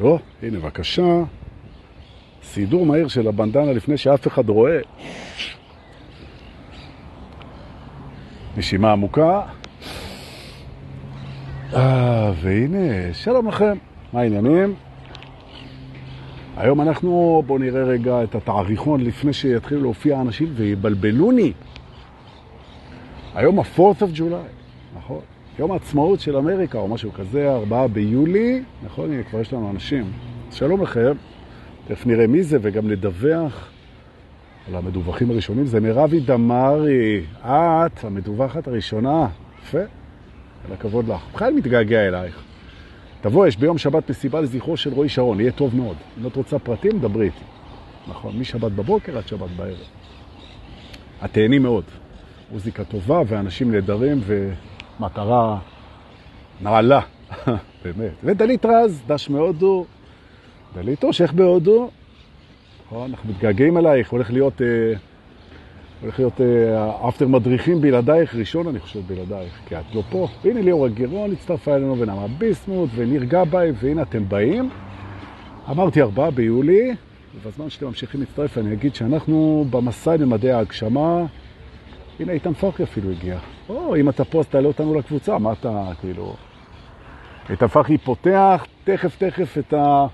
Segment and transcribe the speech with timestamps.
[0.00, 1.22] או, הנה, בבקשה.
[2.42, 4.78] סידור מהיר של הבנדנה לפני שאף אחד רואה.
[8.56, 9.40] נשימה עמוקה.
[11.74, 13.76] אה, והנה, שלום לכם.
[14.12, 14.74] מה העניינים?
[16.56, 21.52] היום אנחנו, בואו נראה רגע את התעריכון לפני שיתחילו להופיע אנשים ויבלבלוני.
[23.34, 25.20] היום ה-4th of July, נכון?
[25.58, 29.12] יום העצמאות של אמריקה או משהו כזה, 4 ביולי, נכון?
[29.12, 30.12] הנה, כבר יש לנו אנשים.
[30.50, 31.12] שלום לכם,
[31.88, 33.70] תכף נראה מי זה וגם נדווח
[34.68, 35.66] על המדווחים הראשונים.
[35.66, 39.26] זה מרבי דמרי, את המדווחת הראשונה.
[39.62, 39.78] יפה,
[40.66, 41.20] כל הכבוד לך.
[41.34, 42.42] בכלל מתגעגע אלייך.
[43.20, 45.96] תבוא, יש ביום שבת מסיבה לזכרו של רועי שרון, יהיה טוב מאוד.
[46.20, 47.44] אם את רוצה פרטים, דברי איתי.
[48.08, 49.76] נכון, משבת בבוקר עד שבת בערב.
[51.24, 51.84] את תהני מאוד.
[52.52, 54.20] מוזיקה טובה ואנשים נהדרים
[55.00, 55.58] ומטרה
[56.60, 57.00] נעלה,
[57.84, 58.12] באמת.
[58.24, 59.84] ודלית רז, דש מהודו.
[60.74, 61.90] דלית ראשך בהודו.
[62.86, 64.62] נכון, אנחנו מתגעגעים אלייך, הולך להיות...
[64.62, 64.94] אה,
[66.02, 66.40] הולך להיות
[67.08, 70.28] אפטר מדריכים בלעדייך, ראשון אני חושב בלעדייך, כי את לא פה.
[70.44, 74.70] והנה ליאור הגירון הצטרפה אלינו ונעמה ביסמוט וניר גבאי, והנה אתם באים.
[75.70, 76.94] אמרתי ארבעה ביולי,
[77.34, 81.24] ובזמן שאתם ממשיכים להצטרף אני אגיד שאנחנו במסע למדעי ההגשמה,
[82.20, 83.38] הנה איתן פרחי אפילו הגיע.
[83.68, 86.34] או, אם אתה פה אז תעלה אותנו לקבוצה, מה אתה כאילו...
[87.50, 90.06] איתן פרחי פותח תכף תכף את ה...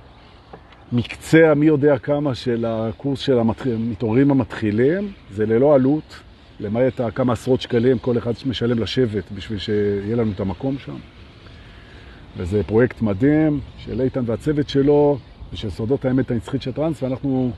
[0.93, 6.21] מקצה המי יודע כמה של הקורס של המתעוררים המתחילים, זה ללא עלות,
[6.61, 10.97] למעט כמה עשרות שקלים, כל אחד משלם לשבת בשביל שיהיה לנו את המקום שם.
[12.37, 15.19] וזה פרויקט מדהים של איתן והצוות שלו
[15.53, 17.51] ושל סודות האמת הנצחית של טרנס, ואנחנו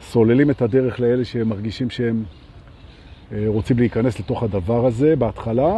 [0.00, 2.24] סוללים את הדרך לאלה שמרגישים שהם
[3.46, 5.72] רוצים להיכנס לתוך הדבר הזה בהתחלה.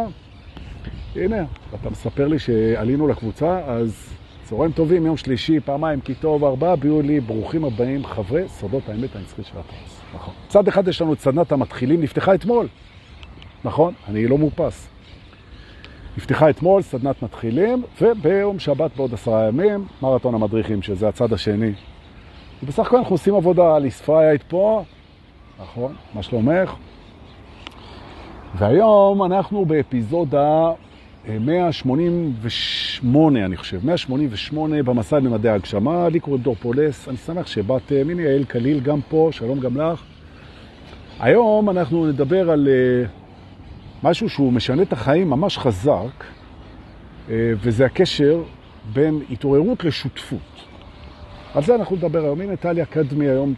[1.15, 1.43] הנה,
[1.75, 7.19] אתה מספר לי שעלינו לקבוצה, אז צהריים טובים, יום שלישי, פעמיים, כי טוב, ארבעה ביולי,
[7.19, 10.01] ברוכים הבאים, חברי סודות האמת הנצחית של הטרנס.
[10.15, 10.33] נכון.
[10.47, 12.67] צד אחד יש לנו את סדנת המתחילים, נפתחה אתמול.
[13.63, 14.89] נכון, אני לא מאופס.
[16.17, 21.71] נפתחה אתמול, סדנת מתחילים, וביום שבת בעוד עשרה ימים, מרתון המדריכים, שזה הצד השני.
[22.63, 24.83] ובסך הכל אנחנו עושים עבודה, ליספרה היית פה,
[25.61, 26.75] נכון, מה שלומך?
[28.57, 30.71] והיום אנחנו באפיזודה
[31.39, 38.21] 188, אני חושב, 188 במסע למדעי ההגשמה, לי קוראים דור פולס, אני שמח שבאתם, הנה
[38.21, 40.03] יעל קליל גם פה, שלום גם לך.
[41.19, 42.69] היום אנחנו נדבר על uh,
[44.07, 46.23] משהו שהוא משנה את החיים ממש חזק,
[47.31, 48.41] וזה הקשר
[48.93, 50.39] בין התעוררות לשותפות.
[51.53, 52.41] על זה אנחנו נדבר היום.
[52.41, 53.53] הנה טליה קדמי היום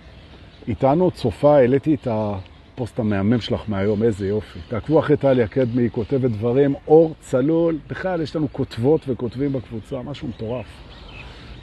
[0.67, 2.37] איתנו, צופה, העליתי את ה...
[2.81, 4.59] הפוסט המהמם שלך מהיום, איזה יופי.
[4.67, 10.01] תעקבו אחרי טליה קדמי, היא כותבת דברים, אור צלול, בכלל יש לנו כותבות וכותבים בקבוצה,
[10.01, 10.65] משהו מטורף.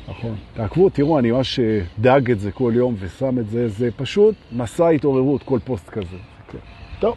[0.08, 0.36] נכון.
[0.54, 4.34] תעקבו, תראו, אני ממש אה, דאג את זה כל יום ושם את זה, זה פשוט
[4.52, 6.16] מסע התעוררות, כל פוסט כזה.
[6.52, 6.58] כן.
[7.00, 7.16] טוב.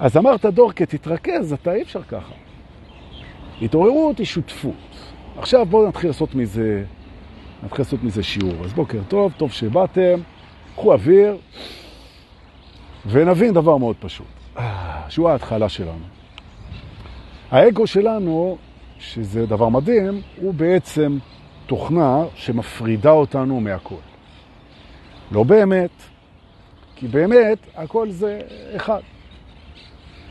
[0.00, 2.34] אז אמרת, דורקה, תתרכז, אתה אי אפשר ככה.
[3.62, 4.74] התעוררות היא שותפות.
[5.38, 6.84] עכשיו בואו נתחיל לעשות מזה,
[7.62, 8.64] נתחיל לעשות מזה שיעור.
[8.64, 10.20] אז בוקר טוב, טוב שבאתם,
[10.76, 11.36] קחו אוויר.
[13.06, 14.26] ונבין דבר מאוד פשוט,
[15.08, 16.04] שהוא ההתחלה שלנו.
[17.50, 18.56] האגו שלנו,
[18.98, 21.18] שזה דבר מדהים, הוא בעצם
[21.66, 23.94] תוכנה שמפרידה אותנו מהכל.
[25.32, 25.90] לא באמת,
[26.96, 28.40] כי באמת הכל זה
[28.76, 29.00] אחד.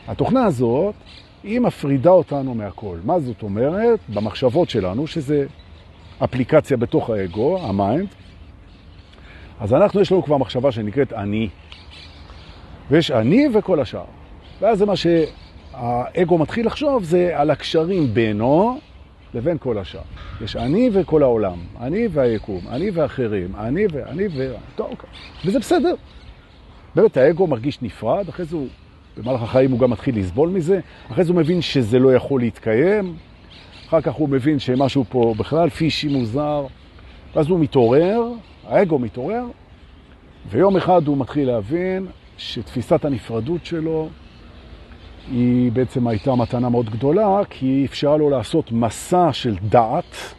[0.07, 0.95] התוכנה הזאת,
[1.43, 2.97] היא מפרידה אותנו מהכל.
[3.03, 3.99] מה זאת אומרת?
[4.09, 5.45] במחשבות שלנו, שזה
[6.23, 8.07] אפליקציה בתוך האגו, ה mind,
[9.59, 11.49] אז אנחנו, יש לנו כבר מחשבה שנקראת אני.
[12.91, 14.05] ויש אני וכל השאר.
[14.61, 18.79] ואז זה מה שהאגו מתחיל לחשוב, זה על הקשרים בינו
[19.33, 20.01] לבין כל השאר.
[20.41, 24.53] יש אני וכל העולם, אני והיקום, אני ואחרים, אני ואני ו...
[24.75, 25.09] טוב, אוקיי.
[25.45, 25.95] וזה בסדר.
[26.95, 28.67] באמת, האגו מרגיש נפרד, אחרי זה הוא,
[29.17, 30.79] במהלך החיים הוא גם מתחיל לסבול מזה,
[31.11, 33.15] אחרי זה הוא מבין שזה לא יכול להתקיים,
[33.87, 36.65] אחר כך הוא מבין שמשהו פה בכלל פישי מוזר,
[37.35, 38.21] ואז הוא מתעורר,
[38.67, 39.45] האגו מתעורר,
[40.49, 42.07] ויום אחד הוא מתחיל להבין
[42.37, 44.09] שתפיסת הנפרדות שלו
[45.31, 50.33] היא בעצם הייתה מתנה מאוד גדולה, כי היא אפשרה לו לעשות מסע של דעת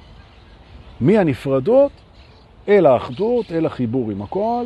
[1.00, 1.92] מהנפרדות
[2.68, 4.64] אל האחדות, אל החיבור עם הכל,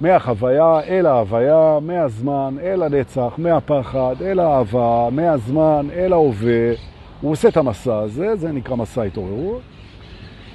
[0.00, 6.72] מהחוויה אל ההוויה, מהזמן אל הנצח, מהפחד אל האהבה, מהזמן אל ההווה.
[7.20, 9.60] הוא עושה את המסע הזה, זה נקרא מסע התעוררות.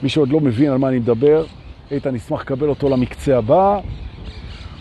[0.03, 1.45] מי שעוד לא מבין על מה אני מדבר,
[1.91, 3.79] איתן נשמח לקבל אותו למקצה הבא.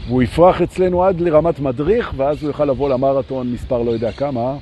[0.06, 4.56] והוא יפרח אצלנו עד לרמת מדריך, ואז הוא יוכל לבוא למרתון מספר לא יודע כמה,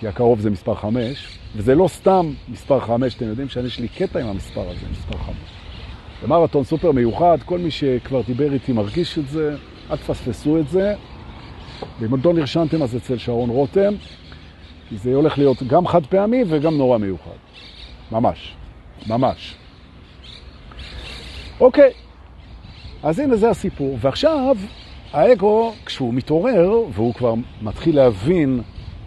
[0.00, 4.20] כי הקרוב זה מספר 5, וזה לא סתם מספר 5, אתם יודעים שיש לי קטע
[4.20, 5.34] עם המספר הזה, מספר 5.
[6.22, 9.56] זה מרתון סופר מיוחד, כל מי שכבר דיבר איתי מרגיש את זה,
[9.90, 10.94] אל תפספסו את זה.
[12.00, 13.94] ואם לא נרשמתם אז אצל שרון רותם,
[14.88, 17.36] כי זה הולך להיות גם חד פעמי וגם נורא מיוחד.
[18.12, 18.54] ממש,
[19.06, 19.54] ממש.
[21.60, 21.92] אוקיי,
[23.06, 23.98] אז הנה זה הסיפור.
[24.00, 24.56] ועכשיו,
[25.12, 28.60] האגו, כשהוא מתעורר, והוא כבר מתחיל להבין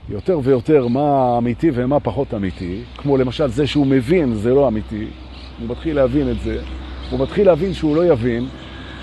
[0.09, 5.07] יותר ויותר מה אמיתי ומה פחות אמיתי, כמו למשל זה שהוא מבין זה לא אמיתי,
[5.59, 6.61] הוא מתחיל להבין את זה,
[7.11, 8.47] הוא מתחיל להבין שהוא לא יבין,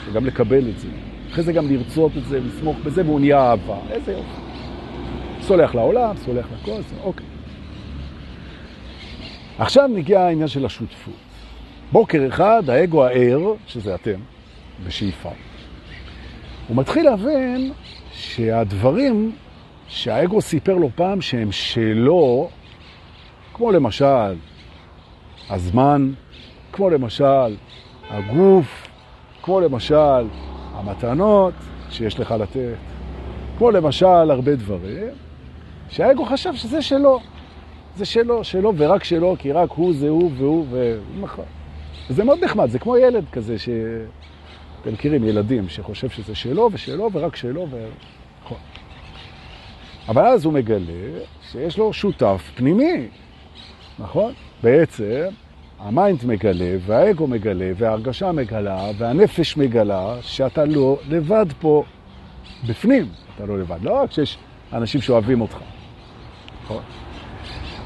[0.06, 0.88] וגם לקבל את זה.
[1.32, 3.78] אחרי זה גם לרצות את זה, לסמוך בזה, והוא נהיה אהבה.
[3.90, 4.40] איזה יופי.
[5.40, 7.26] סולח לעולם, סולח לכל זה, אוקיי.
[9.58, 11.14] עכשיו נגיע העניין של השותפות.
[11.92, 14.20] בוקר אחד, האגו הער, שזה אתם,
[14.84, 15.30] בשאיפה,
[16.68, 17.72] הוא מתחיל להבין
[18.12, 19.32] שהדברים
[19.88, 22.48] שהאגו סיפר לו פעם שהם שלו,
[23.54, 24.34] כמו למשל
[25.50, 26.12] הזמן,
[26.72, 27.56] כמו למשל
[28.10, 28.88] הגוף,
[29.42, 30.26] כמו למשל
[30.74, 31.54] המתנות
[31.90, 32.74] שיש לך לתת,
[33.58, 35.08] כמו למשל הרבה דברים,
[35.88, 37.20] שהאגו חשב שזה שלו.
[37.96, 41.44] זה שלו, שלו ורק שלו, כי רק הוא זה הוא והוא ונכון.
[42.10, 43.68] וזה מאוד נחמד, זה כמו ילד כזה ש...
[44.86, 47.86] אתם מכירים ילדים שחושב שזה שלו ושלו ורק שלו ו...
[48.44, 48.58] נכון.
[50.08, 51.20] אבל אז הוא מגלה
[51.52, 53.08] שיש לו שותף פנימי,
[53.98, 54.32] נכון?
[54.62, 55.24] בעצם
[55.78, 61.84] ה mind מגלה והאגו מגלה וההרגשה מגלה והנפש מגלה שאתה לא לבד פה
[62.68, 63.78] בפנים, אתה לא לבד.
[63.82, 64.38] לא רק שיש
[64.72, 65.56] אנשים שאוהבים אותך.
[66.64, 66.82] נכון?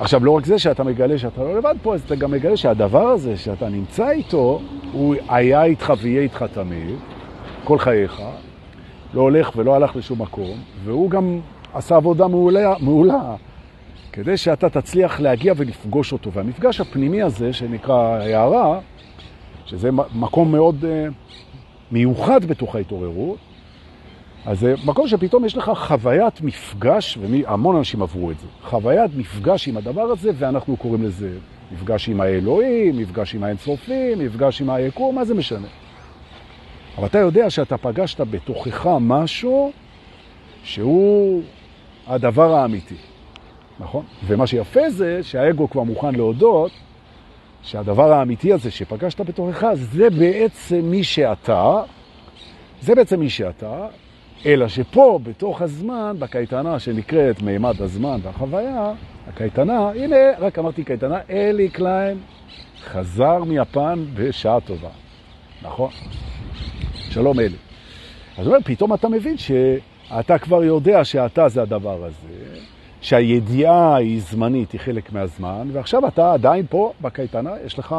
[0.00, 3.06] עכשיו, לא רק זה שאתה מגלה שאתה לא לבד פה, אז אתה גם מגלה שהדבר
[3.06, 4.60] הזה שאתה נמצא איתו,
[4.92, 6.96] הוא היה איתך ויהיה איתך תמיד,
[7.64, 8.22] כל חייך,
[9.14, 11.40] לא הולך ולא הלך לשום מקום, והוא גם
[11.74, 13.36] עשה עבודה מעולה, מעולה
[14.12, 16.32] כדי שאתה תצליח להגיע ולפגוש אותו.
[16.32, 18.80] והמפגש הפנימי הזה, שנקרא הערה,
[19.66, 21.12] שזה מקום מאוד uh,
[21.92, 23.38] מיוחד בתוך ההתעוררות,
[24.46, 29.68] אז זה מקום שפתאום יש לך חוויית מפגש, והמון אנשים עברו את זה, חוויית מפגש
[29.68, 31.30] עם הדבר הזה, ואנחנו קוראים לזה
[31.72, 35.66] מפגש עם האלוהים, מפגש עם האינסופים, מפגש עם היקום, מה זה משנה?
[36.98, 39.72] אבל אתה יודע שאתה פגשת בתוכך משהו
[40.64, 41.42] שהוא
[42.06, 42.94] הדבר האמיתי,
[43.80, 44.04] נכון?
[44.26, 46.70] ומה שיפה זה שהאגו כבר מוכן להודות
[47.62, 51.82] שהדבר האמיתי הזה שפגשת בתוכך זה בעצם מי שאתה,
[52.80, 53.86] זה בעצם מי שאתה,
[54.46, 58.92] אלא שפה, בתוך הזמן, בקייטנה שנקראת מימד הזמן והחוויה,
[59.28, 62.18] הקייטנה, הנה, רק אמרתי קייטנה, אלי קליין
[62.84, 64.88] חזר מיפן בשעה טובה.
[65.62, 65.90] נכון?
[67.10, 67.56] שלום אלי.
[68.38, 72.58] אז אומר, פתאום אתה מבין שאתה כבר יודע שאתה זה הדבר הזה,
[73.00, 77.96] שהידיעה היא זמנית, היא חלק מהזמן, ועכשיו אתה עדיין פה בקייטנה, יש לך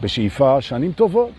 [0.00, 1.30] בשאיפה שנים טובות.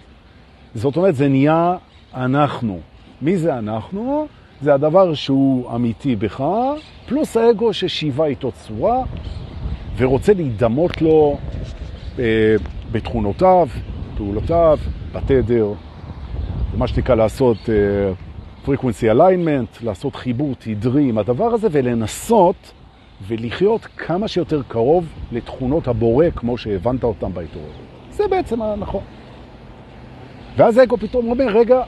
[0.76, 1.76] זאת אומרת, זה נהיה
[2.14, 2.80] אנחנו.
[3.22, 4.28] מי זה אנחנו?
[4.62, 6.44] זה הדבר שהוא אמיתי בך,
[7.08, 9.04] פלוס האגו ששיבה איתו צורה
[9.98, 11.38] ורוצה להידמות לו
[12.20, 12.56] אה,
[12.92, 13.68] בתכונותיו,
[14.18, 14.80] פעולותיו,
[15.14, 15.68] בתדר,
[16.78, 17.76] מה שנקרא לעשות אה,
[18.66, 22.72] frequency alignment, לעשות חיבור תדרי עם הדבר הזה ולנסות
[23.28, 27.72] ולחיות כמה שיותר קרוב לתכונות הבורא כמו שהבנת אותם בהתעוררות.
[28.12, 29.04] זה בעצם הנכון.
[30.58, 31.84] ואז האגו פתאום אומר, רגע,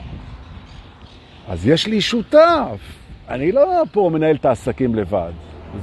[1.50, 2.80] אז יש לי שותף.
[3.30, 5.32] אני לא פה מנהל את העסקים לבד.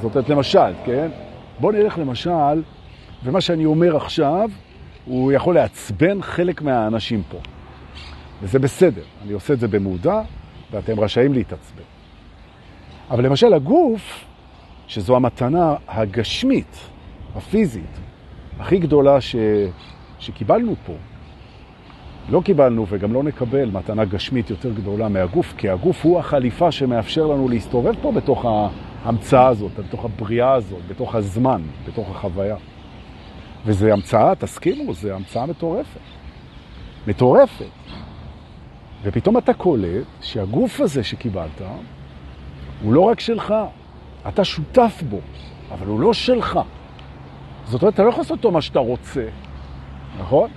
[0.03, 1.09] זאת אומרת, למשל, כן?
[1.61, 2.63] בוא נלך למשל,
[3.25, 4.51] ומה שאני אומר עכשיו,
[5.05, 7.39] הוא יכול לעצבן חלק מהאנשים פה.
[8.43, 10.23] וזה בסדר, אני עושה את זה במודע,
[10.71, 11.83] ואתם רשאים להתעצבן.
[13.11, 14.25] אבל למשל הגוף,
[14.87, 16.79] שזו המתנה הגשמית,
[17.37, 18.01] הפיזית,
[18.59, 19.37] הכי גדולה ש...
[20.19, 20.93] שקיבלנו פה,
[22.29, 27.27] לא קיבלנו וגם לא נקבל מתנה גשמית יותר גדולה מהגוף, כי הגוף הוא החליפה שמאפשר
[27.27, 28.45] לנו להסתובב פה בתוך
[29.05, 32.57] ההמצאה הזאת, בתוך הבריאה הזאת, בתוך הזמן, בתוך החוויה.
[33.67, 36.01] וזו המצאה, תסכימו, זו המצאה מטורפת.
[37.07, 37.65] מטורפת.
[39.03, 41.63] ופתאום אתה קולט שהגוף הזה שקיבלת
[42.83, 43.55] הוא לא רק שלך,
[44.29, 45.19] אתה שותף בו,
[45.73, 46.59] אבל הוא לא שלך.
[47.65, 49.27] זאת אומרת, אתה לא יכול לעשות אותו מה שאתה רוצה,
[50.19, 50.51] נכון?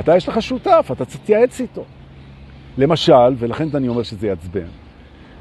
[0.00, 1.84] אתה יש לך שותף, אתה להתייעץ איתו.
[2.78, 4.66] למשל, ולכן אני אומר שזה יעצבן,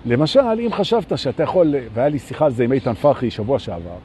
[0.06, 3.98] למשל, אם חשבת שאתה יכול, והיה לי שיחה על זה עם איתן פרחי שבוע שעבר,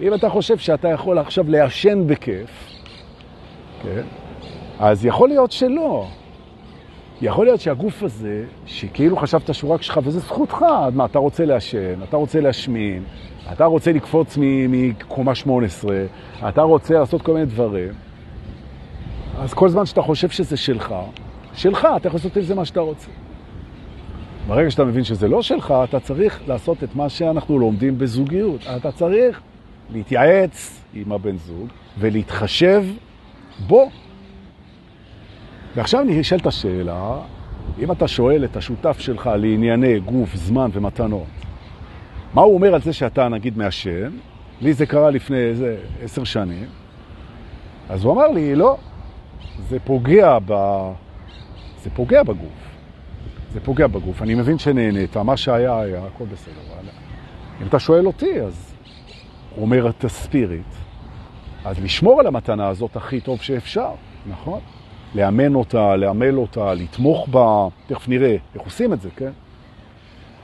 [0.00, 2.70] אם אתה חושב שאתה יכול עכשיו לעשן בכיף,
[3.82, 4.02] כן?
[4.78, 6.06] אז יכול להיות שלא.
[7.20, 10.64] יכול להיות שהגוף הזה, שכאילו חשבת שהוא רק שלך, וזה זכותך,
[10.94, 13.02] מה, אתה רוצה לעשן, אתה רוצה להשמין,
[13.52, 15.96] אתה רוצה לקפוץ מקומה 18,
[16.48, 17.92] אתה רוצה לעשות כל מיני דברים,
[19.40, 20.94] אז כל זמן שאתה חושב שזה שלך,
[21.54, 23.10] שלך, אתה יכול לעשות עם זה מה שאתה רוצה.
[24.46, 28.60] ברגע שאתה מבין שזה לא שלך, אתה צריך לעשות את מה שאנחנו לומדים בזוגיות.
[28.76, 29.40] אתה צריך
[29.90, 31.68] להתייעץ עם הבן זוג
[31.98, 32.84] ולהתחשב
[33.66, 33.90] בו.
[35.76, 37.18] ועכשיו אני אשאל את השאלה,
[37.78, 41.26] אם אתה שואל את השותף שלך לענייני גוף, זמן ומתנות,
[42.34, 44.10] מה הוא אומר על זה שאתה נגיד מעשן?
[44.60, 46.66] לי זה קרה לפני איזה עשר שנים.
[47.88, 48.76] אז הוא אמר לי, לא,
[49.68, 50.52] זה פוגע, ב...
[51.82, 52.68] זה פוגע בגוף.
[53.52, 54.22] זה פוגע בגוף.
[54.22, 56.54] אני מבין שנהנית, מה שהיה היה, הכל בסדר.
[56.68, 56.88] אבל...
[57.62, 58.74] אם אתה שואל אותי, אז
[59.54, 60.66] הוא אומר את הספיריט.
[61.64, 63.90] אז לשמור על המתנה הזאת הכי טוב שאפשר,
[64.26, 64.60] נכון?
[65.14, 69.30] לאמן אותה, לאמל אותה, לתמוך בה, תכף נראה איך עושים את זה, כן?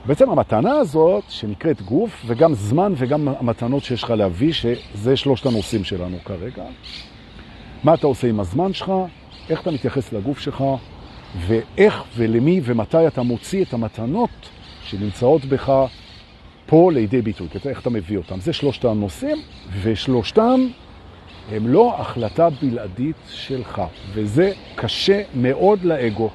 [0.05, 5.83] בעצם המתנה הזאת, שנקראת גוף, וגם זמן וגם המתנות שיש לך להביא, שזה שלושת הנושאים
[5.83, 6.63] שלנו כרגע.
[7.85, 8.91] מה אתה עושה עם הזמן שלך,
[9.49, 10.63] איך אתה מתייחס לגוף שלך,
[11.37, 14.29] ואיך ולמי ומתי אתה מוציא את המתנות
[14.83, 15.73] שנמצאות בך
[16.65, 18.39] פה לידי ביטוי, איך אתה מביא אותם.
[18.39, 19.37] זה שלושת הנושאים,
[19.81, 20.67] ושלושתם
[21.51, 23.81] הם לא החלטה בלעדית שלך,
[24.13, 26.29] וזה קשה מאוד לאגו.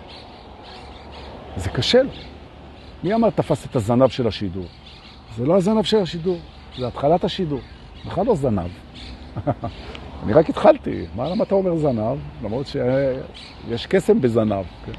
[1.56, 2.10] זה קשה לו.
[3.04, 4.66] מי אמר תפס את הזנב של השידור?
[5.36, 6.38] זה לא הזנב של השידור,
[6.78, 7.60] זה התחלת השידור.
[8.06, 8.70] בכלל לא זנב.
[10.24, 11.06] אני רק התחלתי.
[11.16, 12.18] מה למה אתה אומר זנב?
[12.44, 14.64] למרות שיש קסם בזנב.
[14.86, 14.92] כן?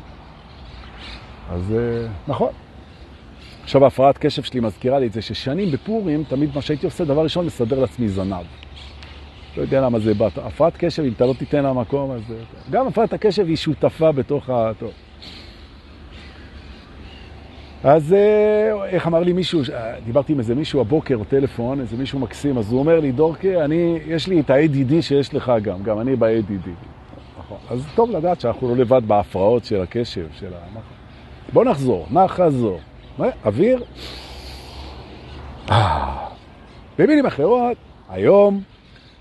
[1.49, 1.75] אז
[2.27, 2.49] נכון.
[3.63, 7.23] עכשיו ההפרעת קשב שלי מזכירה לי את זה ששנים בפורים, תמיד מה שהייתי עושה, דבר
[7.23, 8.45] ראשון, לסדר לעצמי זנב.
[9.57, 10.27] לא יודע למה זה בא.
[10.35, 12.21] הפרעת קשב, אם אתה לא תיתן לה מקום, אז...
[12.71, 14.71] גם הפרעת הקשב היא שותפה בתוך ה...
[14.79, 14.91] טוב.
[17.83, 22.19] אז אה, איך אמר לי מישהו, אה, דיברתי עם איזה מישהו הבוקר, טלפון, איזה מישהו
[22.19, 25.99] מקסים, אז הוא אומר לי, דורקה, אני, יש לי את ה-ADD שיש לך גם, גם
[25.99, 26.69] אני ב-ADD.
[27.39, 27.57] נכון.
[27.69, 30.79] אז טוב לדעת שאנחנו לא לבד בהפרעות של הקשב, של ה...
[31.53, 32.79] בוא נחזור, נחזור.
[33.45, 33.83] אוויר.
[35.71, 36.27] אה.
[36.99, 37.77] במילים אחרות,
[38.09, 38.61] היום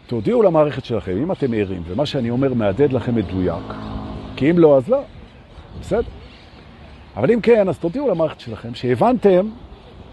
[0.06, 3.64] תודיעו למערכת שלכם, אם אתם ערים, ומה שאני אומר מהדהד לכם מדויק,
[4.36, 5.02] כי אם לא, אז לא.
[5.80, 6.19] בסדר.
[7.16, 9.50] אבל אם כן, אז תודיעו למערכת שלכם שהבנתם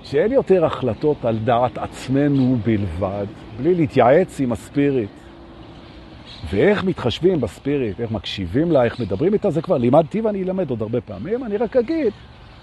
[0.03, 3.25] שאין יותר החלטות על דעת עצמנו בלבד,
[3.57, 5.09] בלי להתייעץ עם ה spirit.
[6.49, 10.69] ואיך מתחשבים ב spirit, איך מקשיבים לה, איך מדברים איתה, זה כבר לימדתי ואני אלמד
[10.69, 11.43] עוד הרבה פעמים.
[11.43, 12.13] אני רק אגיד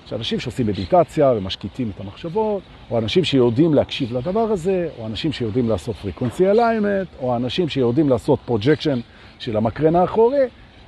[0.06, 5.68] שאנשים שעושים מדיטציה ומשקיטים את המחשבות, או אנשים שיודעים להקשיב לדבר הזה, או אנשים שיודעים
[5.68, 9.00] לעשות frequency alignment, או אנשים שיודעים לעשות projection
[9.38, 10.44] של המקרן האחורי,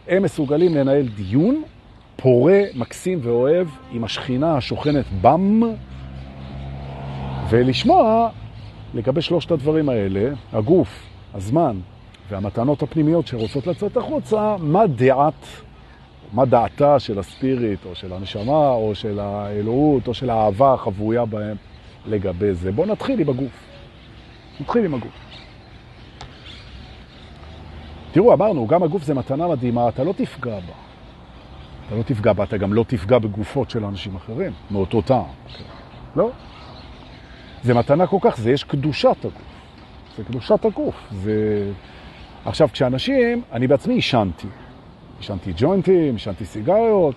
[0.09, 1.63] הם מסוגלים לנהל דיון
[2.17, 5.63] פורה, מקסים ואוהב עם השכינה השוכנת בם,
[7.51, 8.29] ולשמוע
[8.95, 11.81] לגבי שלושת הדברים האלה, הגוף, הזמן
[12.29, 15.47] והמתנות הפנימיות שרוצות לצאת החוצה, מה דעת,
[16.33, 21.57] מה דעתה של הספיריט, או של הנשמה, או של האלוהות, או של האהבה החבויה בהם
[22.07, 22.73] לגבי זה.
[22.73, 23.67] בואו נתחיל עם הגוף.
[24.61, 25.13] נתחיל עם הגוף.
[28.13, 30.86] תראו, אמרנו, גם הגוף זה מתנה מדהימה, אתה לא תפגע בה.
[31.87, 35.25] אתה לא תפגע בה, אתה גם לא תפגע בגופות של אנשים אחרים, מאותו טעם.
[36.17, 36.31] לא.
[37.63, 39.43] זה מתנה כל כך, זה יש קדושת הגוף.
[40.17, 41.09] זה קדושת הגוף.
[41.13, 41.71] זה...
[42.45, 44.47] עכשיו, כשאנשים, אני בעצמי עישנתי.
[45.19, 47.15] עישנתי ג'וינטים, עישנתי סיגריות,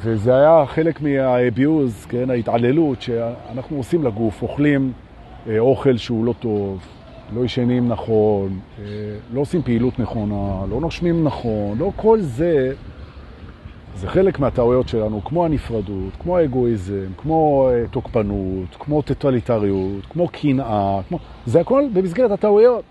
[0.00, 4.92] וזה היה חלק מהאביוז, כן, ההתעללות שאנחנו עושים לגוף, אוכלים
[5.46, 6.86] אה, אוכל שהוא לא טוב,
[7.34, 8.84] לא ישנים נכון, אה,
[9.32, 12.72] לא עושים פעילות נכונה, לא נושמים נכון, לא כל זה
[13.94, 21.00] זה חלק מהטעויות שלנו, כמו הנפרדות, כמו האגואיזם, כמו אה, תוקפנות, כמו טוטליטריות, כמו קנאה,
[21.08, 21.18] כמו...
[21.46, 22.84] זה הכל במסגרת הטעויות.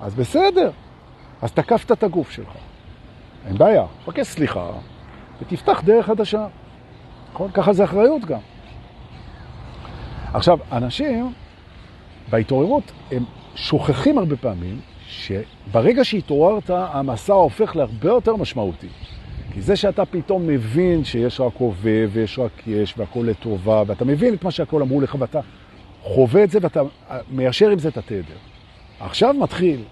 [0.00, 0.70] אז בסדר,
[1.42, 2.52] אז תקפת את הגוף שלך.
[3.46, 4.70] אין בעיה, פקס סליחה,
[5.40, 6.46] ותפתח דרך חדשה.
[7.32, 7.50] נכון?
[7.50, 8.40] ככה זה אחריות גם.
[10.34, 11.32] עכשיו, אנשים
[12.30, 13.24] בהתעוררות, הם
[13.54, 18.88] שוכחים הרבה פעמים שברגע שהתעוררת, המסע הופך להרבה יותר משמעותי.
[19.54, 24.34] כי זה שאתה פתאום מבין שיש רק הווה ויש רק יש והכל לטובה, ואתה מבין
[24.34, 25.40] את מה שהכל אמרו לך ואתה
[26.02, 26.80] חווה את זה ואתה
[27.30, 28.36] מיישר עם זה את התדר.
[29.00, 29.82] עכשיו מתחיל,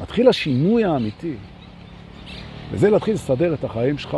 [0.00, 1.34] מתחיל השינוי האמיתי.
[2.70, 4.16] וזה להתחיל לסדר את החיים שלך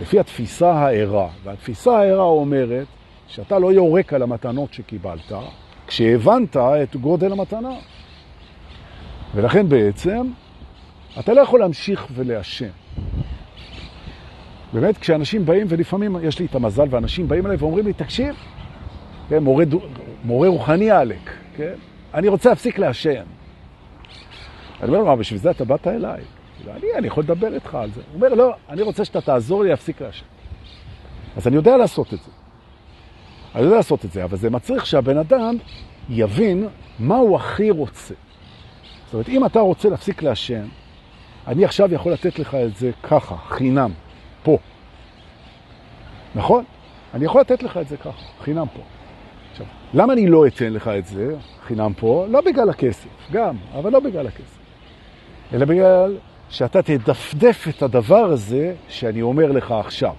[0.00, 1.28] לפי התפיסה הערה.
[1.44, 2.86] והתפיסה הערה אומרת
[3.28, 5.32] שאתה לא יורק על המתנות שקיבלת,
[5.86, 7.74] כשהבנת את גודל המתנה.
[9.34, 10.30] ולכן בעצם
[11.18, 12.83] אתה לא יכול להמשיך ולאשם.
[14.74, 18.34] באמת, כשאנשים באים, ולפעמים יש לי את המזל, ואנשים באים אליי ואומרים לי, תקשיב,
[19.28, 19.64] כן, מורה,
[20.24, 21.74] מורה רוחני עלק, כן?
[22.14, 23.22] אני רוצה להפסיק לעשן.
[24.80, 26.22] אני אומר לו, מה, בשביל זה אתה באת אליי?
[26.70, 28.00] אני, אני יכול לדבר איתך על זה.
[28.06, 30.24] הוא אומר, לא, אני רוצה שאתה תעזור לי להפסיק לעשן.
[31.36, 32.30] אז אני יודע לעשות את זה.
[33.54, 35.56] אני יודע לעשות את זה, אבל זה מצריך שהבן אדם
[36.08, 38.14] יבין מה הוא הכי רוצה.
[39.04, 40.66] זאת אומרת, אם אתה רוצה להפסיק לעשן,
[41.46, 43.90] אני עכשיו יכול לתת לך את זה ככה, חינם,
[44.44, 44.58] פה.
[46.34, 46.64] נכון?
[47.14, 48.10] אני יכול לתת לך את זה ככה,
[48.44, 48.82] חינם פה.
[49.50, 51.36] עכשיו, למה אני לא אתן לך את זה
[51.66, 52.26] חינם פה?
[52.30, 54.58] לא בגלל הכסף, גם, אבל לא בגלל הכסף.
[55.52, 56.16] אלא בגלל
[56.50, 60.14] שאתה תדפדף את הדבר הזה שאני אומר לך עכשיו.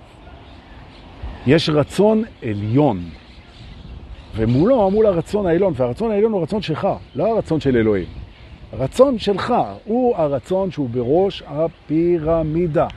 [1.47, 2.99] יש רצון עליון,
[4.35, 8.07] ומולו, מול הרצון העליון, והרצון העליון הוא רצון שלך, לא הרצון של אלוהים.
[8.73, 9.53] הרצון שלך
[9.85, 12.87] הוא הרצון שהוא בראש הפירמידה.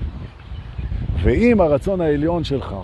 [1.23, 2.75] ואם הרצון העליון שלך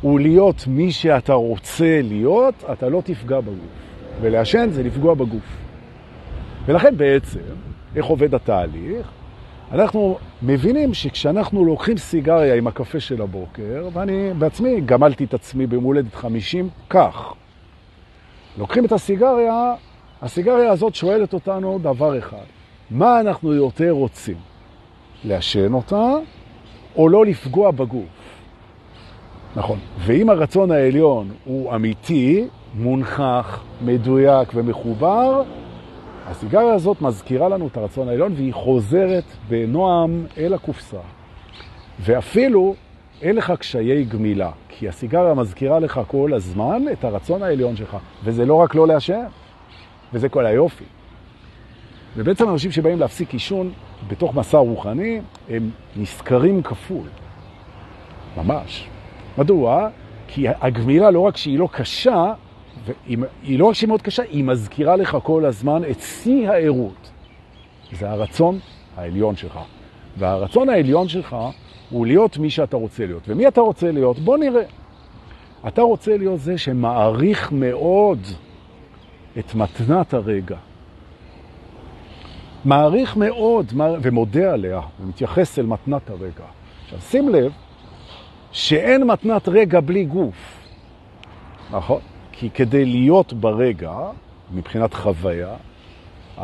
[0.00, 3.88] הוא להיות מי שאתה רוצה להיות, אתה לא תפגע בגוף.
[4.20, 5.56] ולעשן זה לפגוע בגוף.
[6.66, 7.40] ולכן בעצם,
[7.96, 9.10] איך עובד התהליך?
[9.72, 16.14] אנחנו מבינים שכשאנחנו לוקחים סיגריה עם הקפה של הבוקר, ואני בעצמי גמלתי את עצמי במולדת
[16.14, 17.32] 50 כך.
[18.58, 19.74] לוקחים את הסיגריה,
[20.22, 22.44] הסיגריה הזאת שואלת אותנו דבר אחד,
[22.90, 24.36] מה אנחנו יותר רוצים?
[25.24, 26.14] לעשן אותה
[26.98, 28.08] או לא לפגוע בגוף?
[29.56, 29.78] נכון.
[29.98, 35.42] ואם הרצון העליון הוא אמיתי, מונחח, מדויק ומחובר,
[36.26, 41.00] הסיגריה הזאת מזכירה לנו את הרצון העליון והיא חוזרת בנועם אל הקופסה.
[42.00, 42.74] ואפילו
[43.22, 48.46] אין לך קשיי גמילה, כי הסיגריה מזכירה לך כל הזמן את הרצון העליון שלך, וזה
[48.46, 49.24] לא רק לא לעשן,
[50.12, 50.84] וזה כל היופי.
[52.16, 53.72] ובעצם אנשים שבאים להפסיק עישון
[54.08, 57.08] בתוך מסע רוחני, הם נזכרים כפול.
[58.36, 58.88] ממש.
[59.38, 59.88] מדוע?
[60.28, 62.32] כי הגמילה לא רק שהיא לא קשה,
[63.42, 67.10] היא לא רק שהיא מאוד קשה, היא מזכירה לך כל הזמן את שיא העירות.
[67.92, 68.58] זה הרצון
[68.96, 69.58] העליון שלך.
[70.18, 71.36] והרצון העליון שלך
[71.90, 73.28] הוא להיות מי שאתה רוצה להיות.
[73.28, 74.18] ומי אתה רוצה להיות?
[74.18, 74.64] בוא נראה.
[75.68, 78.18] אתה רוצה להיות זה שמעריך מאוד
[79.38, 80.56] את מתנת הרגע.
[82.68, 86.44] מעריך מאוד ומודה עליה ומתייחס אל מתנת הרגע.
[86.84, 87.52] עכשיו שים לב
[88.52, 90.64] שאין מתנת רגע בלי גוף,
[91.70, 92.00] נכון?
[92.32, 93.92] כי כדי להיות ברגע,
[94.54, 95.54] מבחינת חוויה,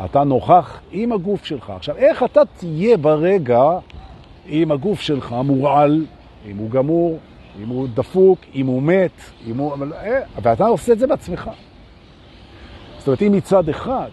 [0.05, 1.69] אתה נוכח עם הגוף שלך.
[1.69, 3.63] עכשיו, איך אתה תהיה ברגע
[4.49, 6.05] אם הגוף שלך מורעל,
[6.45, 7.19] אם הוא גמור,
[7.63, 9.75] אם הוא דפוק, אם הוא מת, אם הוא...
[9.93, 11.49] אה, ואתה עושה את זה בעצמך.
[12.97, 14.09] זאת אומרת, אם מצד אחד...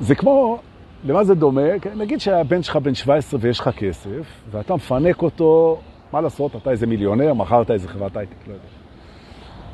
[0.00, 0.58] זה כמו,
[1.04, 1.78] למה זה דומה?
[1.80, 5.80] כן, נגיד שהבן שלך בן 17 ויש לך כסף, ואתה מפנק אותו,
[6.12, 8.64] מה לעשות, אתה איזה מיליונר, מכרת איזה חברת הייטק, לא יודע.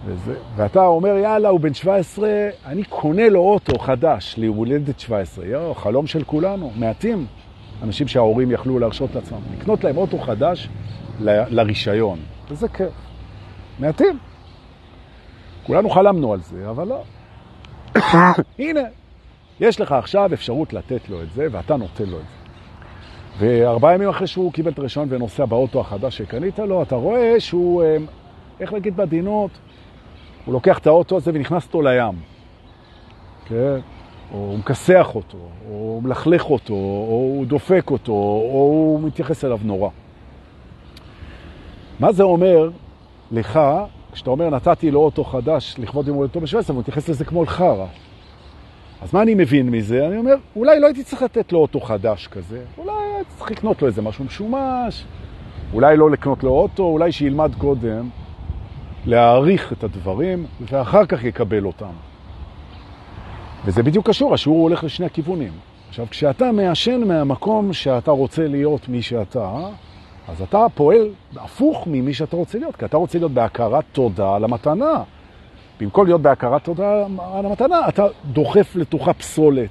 [0.05, 2.29] וזה, ואתה אומר, יאללה, הוא בן 17,
[2.66, 5.46] אני קונה לו אוטו חדש ליום הולדת 17.
[5.46, 7.27] יו, חלום של כולנו, מעטים
[7.83, 9.38] אנשים שההורים יכלו להרשות לעצמם.
[9.59, 10.68] לקנות להם אוטו חדש
[11.20, 12.18] ל, לרישיון.
[12.51, 12.92] וזה כיף.
[13.79, 14.18] מעטים.
[15.66, 17.03] כולנו חלמנו על זה, אבל לא.
[18.59, 18.81] הנה,
[19.61, 22.40] יש לך עכשיו אפשרות לתת לו את זה, ואתה נותן לו את זה.
[23.38, 27.83] וארבעה ימים אחרי שהוא קיבל את הרישיון ונוסע באוטו החדש שקנית לו, אתה רואה שהוא,
[27.83, 27.96] אה,
[28.61, 29.51] איך להגיד בעדינות,
[30.44, 32.14] הוא לוקח את האוטו הזה ונכנס אותו לים.
[33.44, 33.79] כן?
[34.33, 39.44] או הוא מכסח אותו, או הוא מלכלך אותו, או הוא דופק אותו, או הוא מתייחס
[39.44, 39.88] אליו נורא.
[42.01, 42.70] מה זה אומר
[43.31, 43.61] לך,
[44.12, 47.87] כשאתה אומר נתתי לו אוטו חדש לכבוד יום הולדתו ב-17, והוא מתייחס לזה כמו לחרא.
[49.03, 50.07] אז מה אני מבין מזה?
[50.07, 53.83] אני אומר, אולי לא הייתי צריך לתת לו אוטו חדש כזה, אולי הייתי צריך לקנות
[53.83, 55.05] לו איזה משהו משומש,
[55.73, 58.09] אולי לא לקנות לו אוטו, אולי שילמד קודם
[59.07, 61.93] להעריך את הדברים, ואחר כך יקבל אותם.
[63.65, 65.53] וזה בדיוק קשור, השיעור הולך לשני הכיוונים.
[65.89, 69.69] עכשיו, כשאתה מעשן מהמקום שאתה רוצה להיות מי שאתה,
[70.29, 74.45] אז אתה פועל הפוך ממי שאתה רוצה להיות, כי אתה רוצה להיות בהכרת תודה על
[74.45, 75.03] המתנה.
[75.81, 79.71] במקום להיות בהכרת תודה על המתנה, אתה דוחף לתוכה פסולת.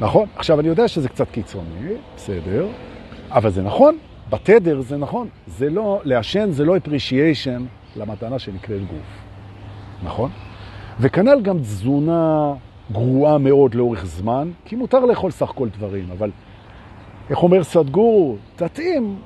[0.00, 0.28] נכון?
[0.36, 2.66] עכשיו, אני יודע שזה קצת קיצוני, בסדר,
[3.30, 3.98] אבל זה נכון,
[4.30, 5.28] בתדר זה נכון.
[5.46, 7.62] זה לא, לעשן זה לא appreciation
[7.96, 9.22] למתנה שנקראת גוף.
[10.02, 10.30] נכון?
[11.00, 12.52] וכנ"ל גם תזונה
[12.92, 16.30] גרועה מאוד לאורך זמן, כי מותר לאכול סך כל דברים, אבל
[17.30, 18.36] איך אומר סדגורו?
[18.56, 19.16] תתאים,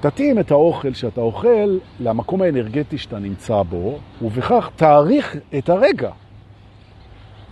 [0.00, 6.10] תתאים את האוכל שאתה אוכל למקום האנרגטי שאתה נמצא בו, ובכך תאריך את הרגע.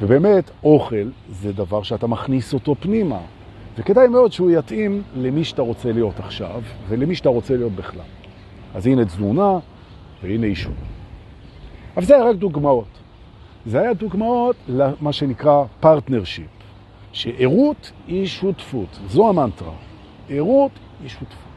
[0.01, 3.19] ובאמת, אוכל זה דבר שאתה מכניס אותו פנימה.
[3.79, 8.07] וכדאי מאוד שהוא יתאים למי שאתה רוצה להיות עכשיו, ולמי שאתה רוצה להיות בכלל.
[8.75, 9.59] אז הנה תזונה,
[10.23, 10.75] והנה עישון.
[11.97, 12.99] אבל זה היה רק דוגמאות.
[13.67, 16.47] זה היה דוגמאות למה שנקרא partnership,
[17.13, 18.99] שעירות היא שותפות.
[19.07, 19.73] זו המנטרה.
[20.29, 21.48] עירות היא שותפות.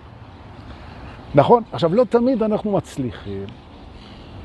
[1.36, 1.64] נכון?
[1.72, 3.46] עכשיו, לא תמיד אנחנו מצליחים.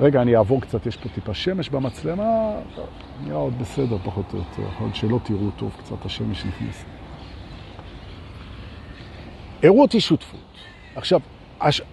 [0.00, 2.50] רגע, אני אעבור קצת, יש פה טיפה שמש במצלמה,
[3.24, 6.86] נראה עוד בסדר פחות או יותר, להיות שלא תראו טוב קצת, השמש נכנסת.
[9.62, 10.40] עירות היא שותפות.
[10.96, 11.20] עכשיו,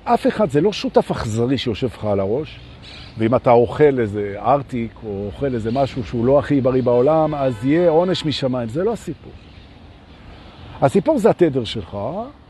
[0.03, 2.59] אף אחד, זה לא שותף אכזרי שיושב לך על הראש,
[3.17, 7.65] ואם אתה אוכל איזה ארטיק או אוכל איזה משהו שהוא לא הכי בריא בעולם, אז
[7.65, 8.69] יהיה עונש משמיים.
[8.69, 9.31] זה לא הסיפור.
[10.81, 11.97] הסיפור זה התדר שלך,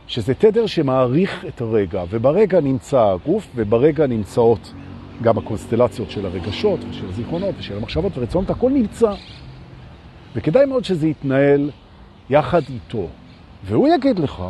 [0.08, 4.74] שזה תדר שמעריך את הרגע, וברגע נמצא הגוף, וברגע נמצאות
[5.22, 9.14] גם הקונסטלציות של הרגשות ושל הזיכרונות ושל המחשבות ורצונות, הכל נמצא.
[10.36, 11.70] וכדאי מאוד שזה יתנהל
[12.30, 13.08] יחד איתו.
[13.64, 14.44] והוא יגיד לך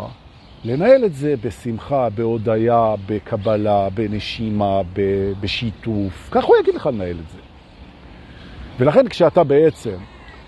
[0.64, 4.82] לנהל את זה בשמחה, בהודיה, בקבלה, בנשימה,
[5.42, 6.30] בשיתוף.
[6.32, 7.40] כך הוא יגיד לך לנהל את זה.
[8.80, 9.96] ולכן כשאתה בעצם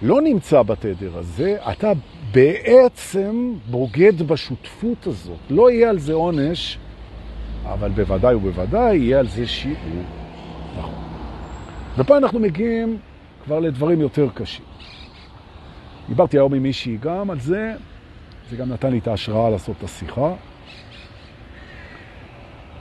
[0.02, 1.91] לא נמצא בתדר הזה, אתה
[2.32, 5.40] בעצם בוגד בשותפות הזאת.
[5.50, 6.78] לא יהיה על זה עונש,
[7.64, 10.04] אבל בוודאי ובוודאי יהיה על זה שיעור.
[10.78, 11.04] נכון.
[11.98, 12.98] ופה אנחנו מגיעים
[13.44, 14.66] כבר לדברים יותר קשים.
[16.08, 17.74] דיברתי היום עם מישהי גם על זה,
[18.50, 20.34] זה גם נתן לי את ההשראה לעשות את השיחה.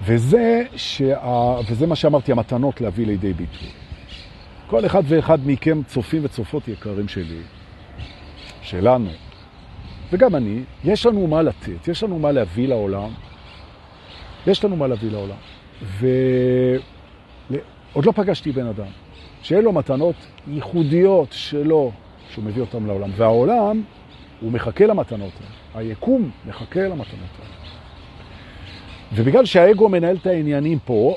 [0.03, 1.57] וזה, שה...
[1.69, 3.69] וזה מה שאמרתי, המתנות להביא לידי ביטוי.
[4.67, 7.41] כל אחד ואחד מכם, צופים וצופות יקרים שלי,
[8.63, 9.11] שלנו,
[10.13, 13.11] וגם אני, יש לנו מה לתת, יש לנו מה להביא לעולם.
[14.47, 15.37] יש לנו מה להביא לעולם.
[15.83, 16.07] ועוד
[18.07, 18.87] לא פגשתי בן אדם
[19.43, 20.15] שאין לו מתנות
[20.49, 21.93] ייחודיות שלו,
[22.31, 23.11] שהוא מביא אותם לעולם.
[23.17, 23.83] והעולם
[24.41, 25.51] הוא מחכה למתנות האלה.
[25.75, 27.55] היקום מחכה למתנות האלה.
[29.13, 31.17] ובגלל שהאגו מנהל את העניינים פה,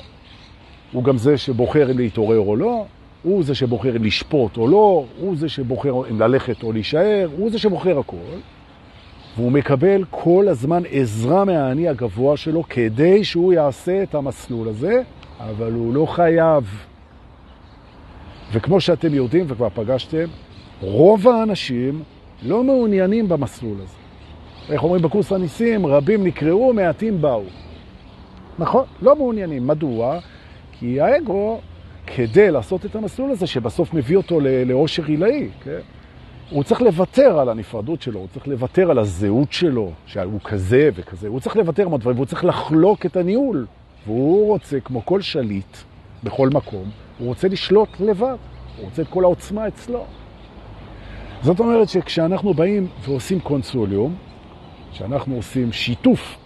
[0.92, 2.84] הוא גם זה שבוחר אם להתעורר או לא,
[3.22, 7.50] הוא זה שבוחר אם לשפוט או לא, הוא זה שבוחר אם ללכת או להישאר, הוא
[7.50, 8.16] זה שבוחר הכל.
[9.38, 15.02] והוא מקבל כל הזמן עזרה מהאני הגבוה שלו כדי שהוא יעשה את המסלול הזה,
[15.40, 16.84] אבל הוא לא חייב.
[18.52, 20.24] וכמו שאתם יודעים וכבר פגשתם,
[20.80, 22.02] רוב האנשים
[22.42, 23.94] לא מעוניינים במסלול הזה.
[24.72, 27.44] איך אומרים בקורס הניסים, רבים נקראו, מעטים באו.
[28.58, 29.66] נכון, לא מעוניינים.
[29.66, 30.18] מדוע?
[30.72, 31.60] כי האגו,
[32.06, 35.80] כדי לעשות את המסלול הזה, שבסוף מביא אותו לאושר עילאי, כן?
[36.50, 41.28] הוא צריך לוותר על הנפרדות שלו, הוא צריך לוותר על הזהות שלו, שהוא כזה וכזה,
[41.28, 43.66] הוא צריך לוותר מהדברים, והוא צריך לחלוק את הניהול.
[44.06, 45.76] והוא רוצה, כמו כל שליט,
[46.24, 48.36] בכל מקום, הוא רוצה לשלוט לבד,
[48.76, 50.04] הוא רוצה את כל העוצמה אצלו.
[51.42, 54.14] זאת אומרת שכשאנחנו באים ועושים קונסוליום,
[54.92, 56.36] כשאנחנו עושים שיתוף,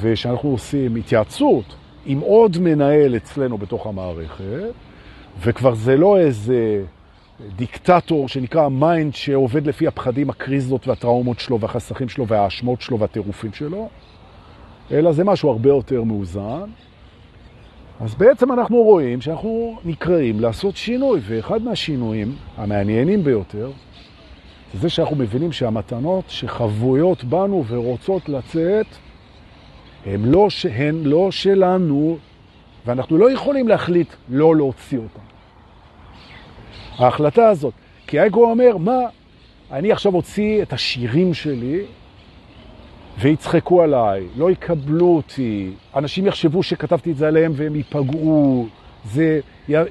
[0.00, 4.72] ושאנחנו עושים התייעצות עם עוד מנהל אצלנו בתוך המערכת,
[5.40, 6.84] וכבר זה לא איזה
[7.56, 13.88] דיקטטור שנקרא mind שעובד לפי הפחדים, הקריזות והטראומות שלו והחסכים שלו והאשמות שלו והטירופים שלו,
[14.90, 16.70] אלא זה משהו הרבה יותר מאוזן.
[18.00, 23.70] אז בעצם אנחנו רואים שאנחנו נקראים לעשות שינוי, ואחד מהשינויים המעניינים ביותר
[24.74, 28.86] זה שאנחנו מבינים שהמתנות שחבויות בנו ורוצות לצאת,
[30.06, 32.18] הן לא, הן לא שלנו,
[32.86, 35.33] ואנחנו לא יכולים להחליט לא להוציא אותן.
[36.98, 37.74] ההחלטה הזאת.
[38.06, 38.98] כי האגו אומר, מה,
[39.72, 41.80] אני עכשיו אוציא את השירים שלי
[43.18, 48.66] ויצחקו עליי, לא יקבלו אותי, אנשים יחשבו שכתבתי את זה עליהם והם ייפגעו,
[49.04, 49.40] זה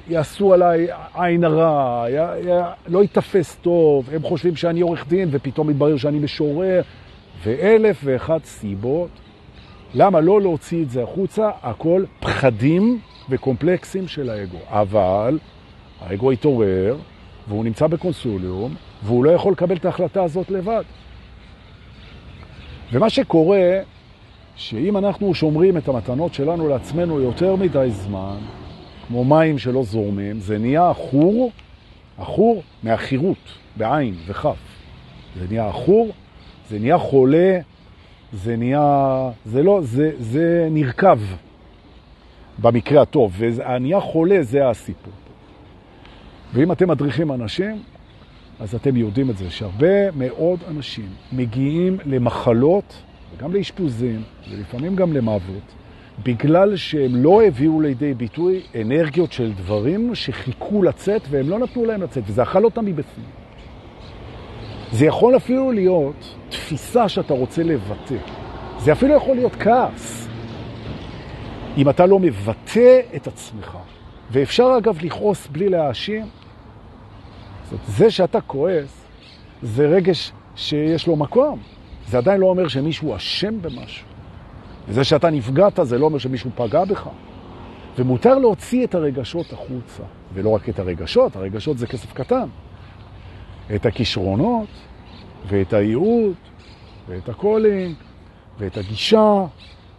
[0.08, 5.68] יעשו עליי עין הרע, י, י, לא יתפס טוב, הם חושבים שאני עורך דין ופתאום
[5.68, 6.82] מתברר שאני משורר,
[7.44, 9.10] ואלף ואחת סיבות.
[9.94, 11.50] למה לא להוציא את זה החוצה?
[11.62, 12.98] הכל פחדים
[13.30, 14.58] וקומפלקסים של האגו.
[14.68, 15.38] אבל
[16.06, 16.96] האגו התעורר,
[17.48, 20.82] והוא נמצא בקונסוליום, והוא לא יכול לקבל את ההחלטה הזאת לבד.
[22.92, 23.80] ומה שקורה,
[24.56, 28.36] שאם אנחנו שומרים את המתנות שלנו לעצמנו יותר מדי זמן,
[29.06, 31.50] כמו מים שלא זורמים, זה נהיה אחור,
[32.18, 34.56] אחור מהחירות, בעין וכף.
[35.38, 36.08] זה נהיה אחור,
[36.70, 37.58] זה נהיה חולה,
[38.32, 41.20] זה נהיה, זה לא, זה, זה נרכב
[42.58, 45.12] במקרה הטוב, והנהיה חולה זה הסיפור.
[46.54, 47.82] ואם אתם מדריכים אנשים,
[48.60, 53.02] אז אתם יודעים את זה, שהרבה מאוד אנשים מגיעים למחלות,
[53.36, 55.74] וגם לאשפוזים, ולפעמים גם למוות,
[56.22, 62.02] בגלל שהם לא הביאו לידי ביטוי אנרגיות של דברים שחיכו לצאת והם לא נתנו להם
[62.02, 63.26] לצאת, וזה אכל אותם מבפנים.
[64.92, 68.16] זה יכול אפילו להיות תפיסה שאתה רוצה לבטא.
[68.78, 70.28] זה אפילו יכול להיות כעס.
[71.76, 73.78] אם אתה לא מבטא את עצמך,
[74.30, 76.26] ואפשר אגב לכעוס בלי להאשים,
[77.88, 79.04] זה שאתה כועס,
[79.62, 81.58] זה רגש שיש לו מקום.
[82.08, 84.06] זה עדיין לא אומר שמישהו אשם במשהו.
[84.88, 87.08] וזה שאתה נפגעת זה לא אומר שמישהו פגע בך.
[87.98, 90.02] ומותר להוציא את הרגשות החוצה.
[90.34, 92.46] ולא רק את הרגשות, הרגשות זה כסף קטן.
[93.74, 94.68] את הכישרונות,
[95.48, 96.34] ואת הייעוד,
[97.08, 97.94] ואת ה calling,
[98.58, 99.44] ואת הגישה,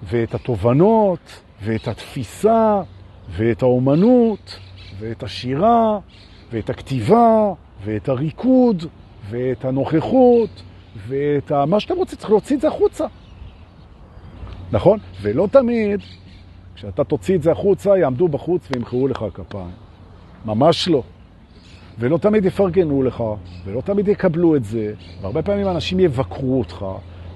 [0.03, 2.81] ואת התובנות, ואת התפיסה,
[3.29, 4.59] ואת האומנות,
[4.99, 5.99] ואת השירה,
[6.51, 8.85] ואת הכתיבה, ואת הריקוד,
[9.29, 10.49] ואת הנוכחות,
[11.07, 13.05] ואת מה שאתם רוצים, צריך להוציא את זה החוצה.
[14.71, 14.99] נכון?
[15.21, 15.99] ולא תמיד,
[16.75, 19.71] כשאתה תוציא את זה החוצה, יעמדו בחוץ וימחאו לך כפיים.
[20.45, 21.03] ממש לא.
[21.99, 23.23] ולא תמיד יפרגנו לך,
[23.65, 26.85] ולא תמיד יקבלו את זה, והרבה פעמים אנשים יבקרו אותך,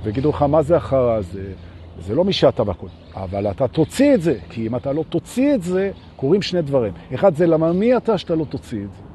[0.04, 1.54] ויגידו לך, מה זה אחר הזה?
[1.99, 5.56] זה לא מי שאתה בקוד, אבל אתה תוציא את זה, כי אם אתה לא תוציא
[5.56, 6.93] את זה, קורים שני דברים.
[7.13, 9.09] אחד זה למה מי אתה שאתה לא תוציא את זה?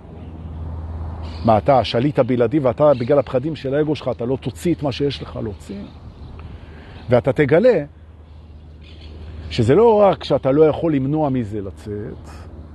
[1.45, 4.93] מה, אתה השליט הבלעדי ואתה, בגלל הפחדים של האגו שלך, אתה לא תוציא את מה
[4.93, 5.81] שיש לך להוציא?
[7.11, 7.85] ואתה תגלה
[9.51, 12.29] שזה לא רק שאתה לא יכול למנוע מזה לצאת,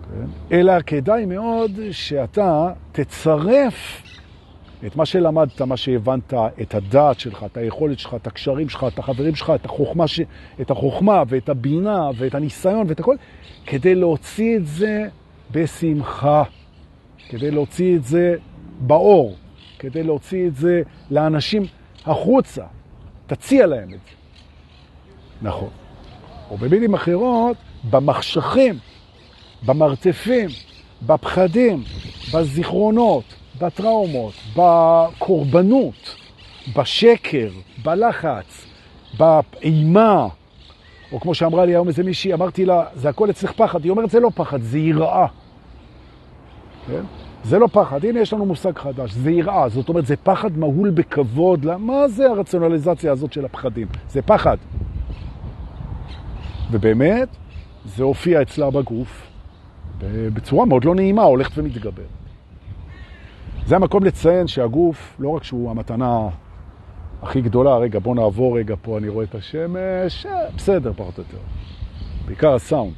[0.04, 0.56] כן?
[0.58, 4.04] אלא כדאי מאוד שאתה תצרף
[4.86, 9.00] את מה שלמדת, מה שהבנת, את הדעת שלך, את היכולת שלך, את הקשרים שלך, את
[9.00, 10.22] החברים שלך, את החוכמה, ש...
[10.62, 13.16] את החוכמה ואת הבינה ואת הניסיון ואת הכל,
[13.66, 15.08] כדי להוציא את זה
[15.52, 16.44] בשמחה,
[17.30, 18.36] כדי להוציא את זה
[18.80, 19.36] באור,
[19.80, 21.66] כדי להוציא את זה לאנשים
[22.06, 22.64] החוצה.
[23.28, 24.16] תציע להם את זה.
[25.42, 25.70] נכון.
[26.50, 27.58] או במילים אחרות,
[27.90, 28.76] במחשכים,
[29.66, 30.50] במרתפים,
[31.02, 31.84] בפחדים,
[32.34, 33.24] בזיכרונות,
[33.62, 36.16] בטראומות, בקורבנות,
[36.78, 37.50] בשקר,
[37.84, 38.66] בלחץ,
[39.18, 40.28] באימה,
[41.12, 43.84] או כמו שאמרה לי היום איזה מישהי, אמרתי לה, זה הכל אצלך פחד.
[43.84, 45.28] היא אומרת, זה לא פחד, זה יראה.
[46.88, 47.02] כן?
[47.44, 48.06] זה לא פחד.
[48.06, 49.70] הנה, יש לנו מושג חדש, זה יראה.
[49.70, 51.78] זאת אומרת, זה פחד מהול בכבוד.
[51.78, 53.88] מה זה הרציונליזציה הזאת של הפחדים?
[54.10, 54.58] זה פחד.
[56.72, 57.30] ובאמת,
[57.86, 59.28] זה הופיע אצלה בגוף
[60.34, 62.04] בצורה מאוד לא נעימה, הולכת ומתגבר.
[63.66, 66.28] זה המקום לציין שהגוף, לא רק שהוא המתנה
[67.22, 71.24] הכי גדולה, רגע, בוא נעבור רגע פה, אני רואה את השמש, אה, בסדר, פחות או
[71.24, 71.38] יותר.
[72.26, 72.94] בעיקר הסאונד.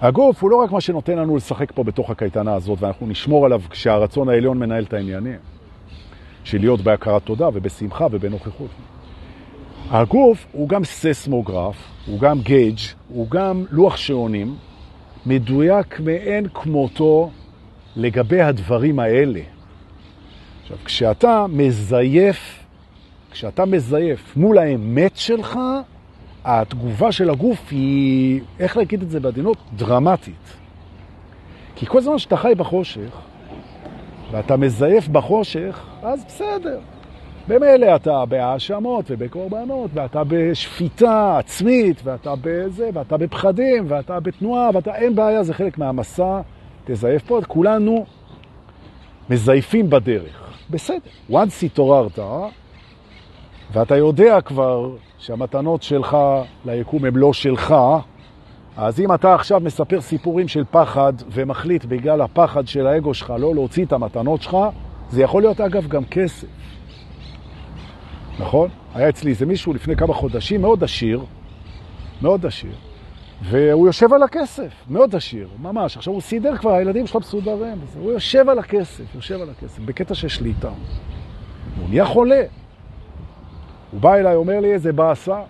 [0.00, 3.60] הגוף הוא לא רק מה שנותן לנו לשחק פה בתוך הקייטנה הזאת, ואנחנו נשמור עליו
[3.70, 5.38] כשהרצון העליון מנהל את העניינים,
[6.44, 8.70] של להיות בהכרת תודה ובשמחה ובנוכחות.
[9.90, 14.54] הגוף הוא גם ססמוגרף, הוא גם גייג', הוא גם לוח שעונים,
[15.26, 17.30] מדויק מאין כמותו
[17.96, 19.40] לגבי הדברים האלה.
[20.62, 22.64] עכשיו, כשאתה מזייף,
[23.30, 25.58] כשאתה מזייף מול האמת שלך,
[26.50, 29.56] התגובה של הגוף היא, איך להגיד את זה בעדינות?
[29.76, 30.56] דרמטית.
[31.76, 33.20] כי כל זמן שאתה חי בחושך,
[34.30, 36.80] ואתה מזייף בחושך, אז בסדר.
[37.48, 45.14] במילא אתה בהאשמות ובקורבנות, ואתה בשפיטה עצמית, ואתה בזה, ואתה בפחדים, ואתה בתנועה, ואתה, אין
[45.14, 46.40] בעיה, זה חלק מהמסע,
[46.84, 48.06] תזייף פה, כולנו
[49.30, 50.52] מזייפים בדרך.
[50.70, 50.98] בסדר.
[51.30, 52.18] once התעוררת,
[53.72, 56.16] ואתה יודע כבר שהמתנות שלך
[56.64, 57.74] ליקום הם לא שלך,
[58.76, 63.54] אז אם אתה עכשיו מספר סיפורים של פחד ומחליט בגלל הפחד של האגו שלך לא
[63.54, 64.56] להוציא את המתנות שלך,
[65.10, 66.46] זה יכול להיות אגב גם כסף.
[68.38, 68.68] נכון?
[68.94, 71.24] היה אצלי איזה מישהו לפני כמה חודשים מאוד עשיר,
[72.22, 72.72] מאוד עשיר,
[73.42, 75.96] והוא יושב על הכסף, מאוד עשיר, ממש.
[75.96, 80.14] עכשיו הוא סידר כבר, הילדים שלו מסודרים, הוא יושב על הכסף, יושב על הכסף, בקטע
[80.14, 80.68] של שליטה.
[81.80, 82.42] הוא נהיה חולה.
[83.90, 85.40] הוא בא אליי, אומר לי, איזה באסה.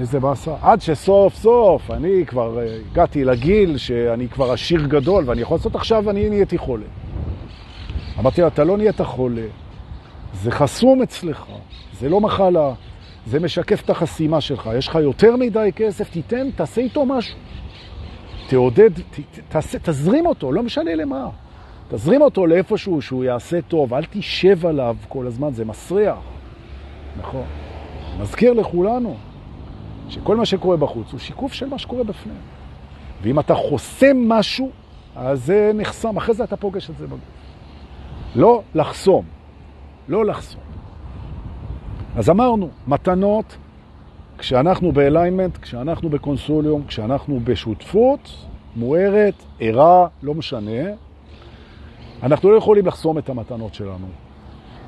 [0.00, 0.54] איזה באסה.
[0.62, 5.74] עד שסוף סוף אני כבר אה, הגעתי לגיל שאני כבר עשיר גדול ואני יכול לעשות
[5.74, 6.86] עכשיו, אני נהייתי חולה.
[8.18, 9.46] אמרתי לו, אתה לא נהיית חולה,
[10.34, 11.44] זה חסום אצלך,
[12.00, 12.72] זה לא מחלה,
[13.26, 14.70] זה משקף את החסימה שלך.
[14.78, 17.38] יש לך יותר מדי כסף, תיתן, תעשה איתו משהו.
[18.48, 21.28] תעודד, ת, תעשה, תזרים אותו, לא משנה למה.
[21.88, 26.35] תזרים אותו לאיפשהו שהוא יעשה טוב, אל תשב עליו כל הזמן, זה מסריח.
[27.18, 27.44] נכון.
[28.20, 29.16] מזכיר לכולנו
[30.08, 32.36] שכל מה שקורה בחוץ הוא שיקוף של מה שקורה בפנים.
[33.22, 34.70] ואם אתה חוסם משהו,
[35.16, 37.20] אז זה נחסם, אחרי זה אתה פוגש את זה בגוף.
[38.34, 39.24] לא לחסום,
[40.08, 40.60] לא לחסום.
[42.16, 43.56] אז אמרנו, מתנות,
[44.38, 50.90] כשאנחנו באליינמנט, כשאנחנו בקונסוליום, כשאנחנו בשותפות, מוארת, ערה, לא משנה,
[52.22, 54.06] אנחנו לא יכולים לחסום את המתנות שלנו.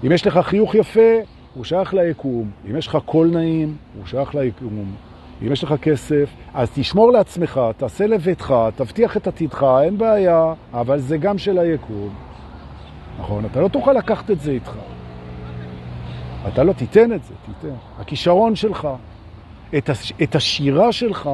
[0.06, 1.10] אם יש לך חיוך יפה,
[1.58, 2.50] הוא שייך ליקום.
[2.70, 4.94] אם יש לך קול נעים, הוא שייך ליקום.
[5.42, 10.98] אם יש לך כסף, אז תשמור לעצמך, תעשה לביתך, תבטיח את עתידך, אין בעיה, אבל
[10.98, 12.14] זה גם של היקום.
[13.18, 13.44] נכון?
[13.44, 14.72] אתה לא תוכל לקחת את זה איתך.
[16.48, 17.74] אתה לא תיתן את זה, תיתן.
[17.98, 18.88] הכישרון שלך,
[19.78, 20.12] את, הש...
[20.22, 21.30] את השירה שלך,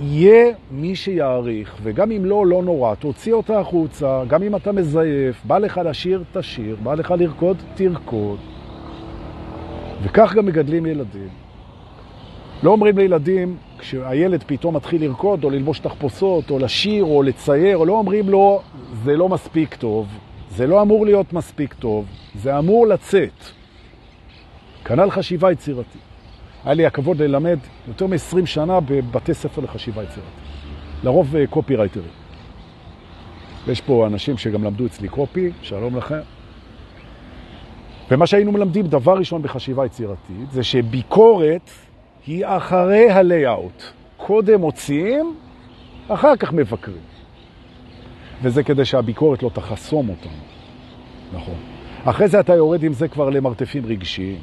[0.00, 5.44] יהיה מי שיעריך, וגם אם לא, לא נורא, תוציא אותה החוצה, גם אם אתה מזייף,
[5.44, 8.38] בא לך לשיר, תשיר, בא לך לרקוד, תרקוד.
[10.02, 11.28] וכך גם מגדלים ילדים.
[12.62, 17.86] לא אומרים לילדים, כשהילד פתאום מתחיל לרקוד, או ללבוש תחפושות, או לשיר, או לצייר, או
[17.86, 18.60] לא אומרים לו,
[19.04, 20.08] זה לא מספיק טוב,
[20.50, 23.44] זה לא אמור להיות מספיק טוב, זה אמור לצאת.
[24.84, 26.02] כנ"ל חשיבה יצירתית.
[26.64, 27.58] היה לי הכבוד ללמד
[27.88, 30.34] יותר מ-20 שנה בבתי ספר לחשיבה יצירתית.
[31.04, 32.04] לרוב קופירייטרים.
[33.66, 36.39] אה, יש פה אנשים שגם למדו אצלי קופי, שלום לכם.
[38.10, 41.70] ומה שהיינו מלמדים דבר ראשון בחשיבה יצירתית זה שביקורת
[42.26, 43.82] היא אחרי הלייאאוט.
[44.16, 45.34] קודם מוציאים,
[46.08, 47.02] אחר כך מבקרים.
[48.42, 50.32] וזה כדי שהביקורת לא תחסום אותנו.
[51.32, 51.54] נכון.
[52.04, 54.38] אחרי זה אתה יורד עם זה כבר למרתפים רגשיים.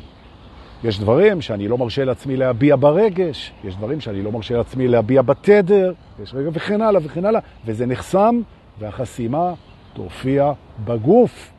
[0.84, 5.22] יש דברים שאני לא מרשה לעצמי להביע ברגש, יש דברים שאני לא מרשה לעצמי להביע
[5.22, 8.42] בתדר, יש רגע וכן הלאה וכן הלאה, וזה נחסם,
[8.80, 9.54] והחסימה
[9.94, 10.52] תופיע
[10.86, 11.57] בגוף.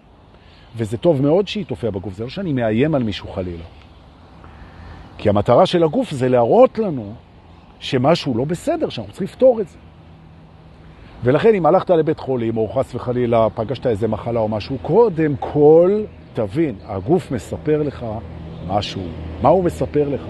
[0.79, 3.64] וזה טוב מאוד שהיא תופיע בגוף, זה לא שאני מאיים על מישהו חלילה.
[5.19, 7.12] כי המטרה של הגוף זה להראות לנו
[7.81, 9.79] שמשהו לא בסדר, שאנחנו צריכים לפתור את זה.
[11.25, 16.03] ולכן אם הלכת לבית חולים, או חס וחלילה פגשת איזה מחלה או משהו, קודם כל
[16.35, 18.07] תבין, הגוף מספר לך
[18.69, 19.03] משהו.
[19.43, 20.23] מה הוא מספר לך?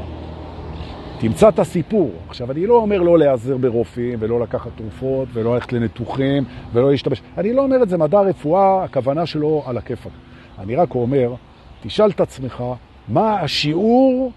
[1.19, 2.11] תמצא את הסיפור.
[2.29, 7.23] עכשיו, אני לא אומר לא להיעזר ברופאים, ולא לקחת תרופות, ולא ללכת לניתוחים, ולא להשתמש.
[7.39, 10.11] אני לא אומר את זה מדע רפואה, הכוונה שלו על הכיפה.
[10.59, 11.35] אני רק אומר,
[11.83, 12.65] תשאל את עצמך,
[13.09, 14.33] מה השיעור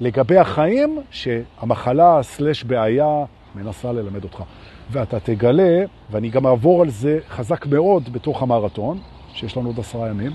[0.00, 3.24] לגבי החיים שהמחלה סלש בעיה
[3.54, 4.42] מנסה ללמד אותך.
[4.90, 8.98] ואתה תגלה, ואני גם אעבור על זה חזק מאוד בתוך המרתון,
[9.34, 10.32] שיש לנו עוד עשרה ימים,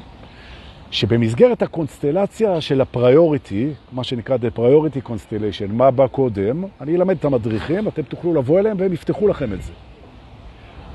[0.92, 7.26] שבמסגרת הקונסטלציה של הפריוריטי, מה שנקרא The Priority Constellation, מה בא קודם, אני אלמד את
[7.26, 9.74] המדריכים, אתם תוכלו לבוא אליהם והם יפתחו לכם את זה.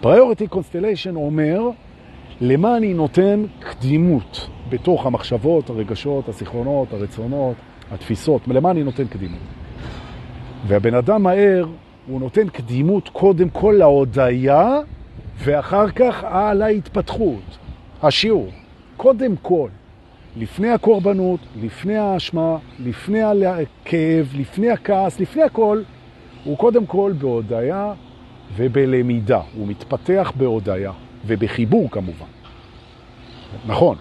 [0.03, 1.71] Priority Constellation אומר
[2.41, 7.57] למה אני נותן קדימות בתוך המחשבות, הרגשות, הזיכרונות, הרצונות,
[7.91, 9.41] התפיסות, למה אני נותן קדימות.
[10.67, 11.67] והבן אדם מהר,
[12.07, 14.81] הוא נותן קדימות קודם כל להודעה,
[15.39, 17.59] ואחר כך על ההתפתחות,
[18.03, 18.49] השיעור.
[18.97, 19.69] קודם כל,
[20.37, 25.83] לפני הקורבנות, לפני האשמה, לפני הכאב, לפני הכעס, לפני הכל,
[26.45, 27.93] הוא קודם כל בהודעה
[28.57, 29.41] ובלמידה.
[29.57, 30.93] הוא מתפתח בהודעה
[31.27, 32.27] ובחיבור כמובן.
[33.67, 33.97] נכון.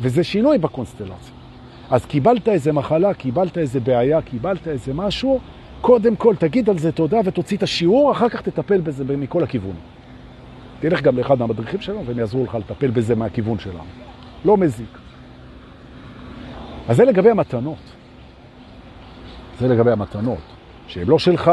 [0.00, 1.34] וזה שינוי בקונסטלציה.
[1.90, 5.40] אז קיבלת איזה מחלה, קיבלת איזה בעיה, קיבלת איזה משהו,
[5.80, 9.76] קודם כל תגיד על זה תודה ותוציא את השיעור, אחר כך תטפל בזה מכל הכיוון.
[10.80, 13.84] תלך גם לאחד מהמדריכים שלנו והם יעזרו לך לטפל בזה מהכיוון שלנו.
[14.44, 14.98] לא מזיק.
[16.88, 17.92] אז זה לגבי המתנות.
[19.60, 20.38] זה לגבי המתנות,
[20.86, 21.50] שהן לא שלך,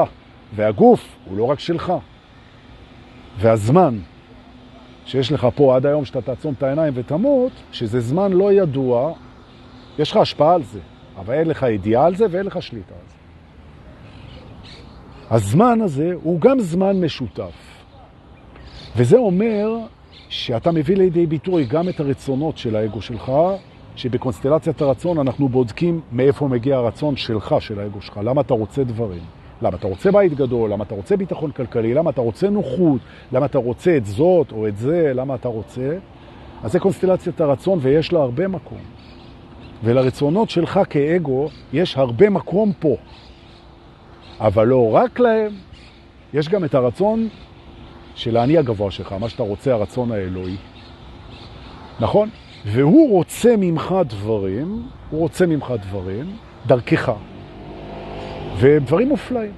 [0.55, 1.93] והגוף הוא לא רק שלך.
[3.39, 3.99] והזמן
[5.09, 9.13] שיש לך פה עד היום שאתה תעצום את העיניים ותמות, שזה זמן לא ידוע,
[9.99, 10.79] יש לך השפעה על זה,
[11.17, 13.15] אבל אין לך ידיעה על זה ואין לך שליטה על זה.
[15.35, 17.83] הזמן הזה הוא גם זמן משותף.
[18.95, 19.77] וזה אומר
[20.29, 23.31] שאתה מביא לידי ביטוי גם את הרצונות של האגו שלך,
[23.95, 28.19] שבקונסטלציית הרצון אנחנו בודקים מאיפה מגיע הרצון שלך, של האגו שלך.
[28.23, 29.38] למה אתה רוצה דברים?
[29.61, 30.71] למה אתה רוצה בית גדול?
[30.71, 31.93] למה אתה רוצה ביטחון כלכלי?
[31.93, 33.01] למה אתה רוצה נוחות?
[33.31, 35.11] למה אתה רוצה את זאת או את זה?
[35.15, 35.97] למה אתה רוצה?
[36.63, 38.77] אז זה קונסטלציית הרצון ויש לה הרבה מקום.
[39.83, 42.95] ולרצונות שלך כאגו יש הרבה מקום פה.
[44.39, 45.51] אבל לא רק להם,
[46.33, 47.27] יש גם את הרצון
[48.15, 50.55] של האני הגבוה שלך, מה שאתה רוצה, הרצון האלוהי.
[51.99, 52.29] נכון?
[52.65, 56.35] והוא רוצה ממך דברים, הוא רוצה ממך דברים,
[56.67, 57.11] דרכך.
[58.59, 59.51] ודברים מופלאים.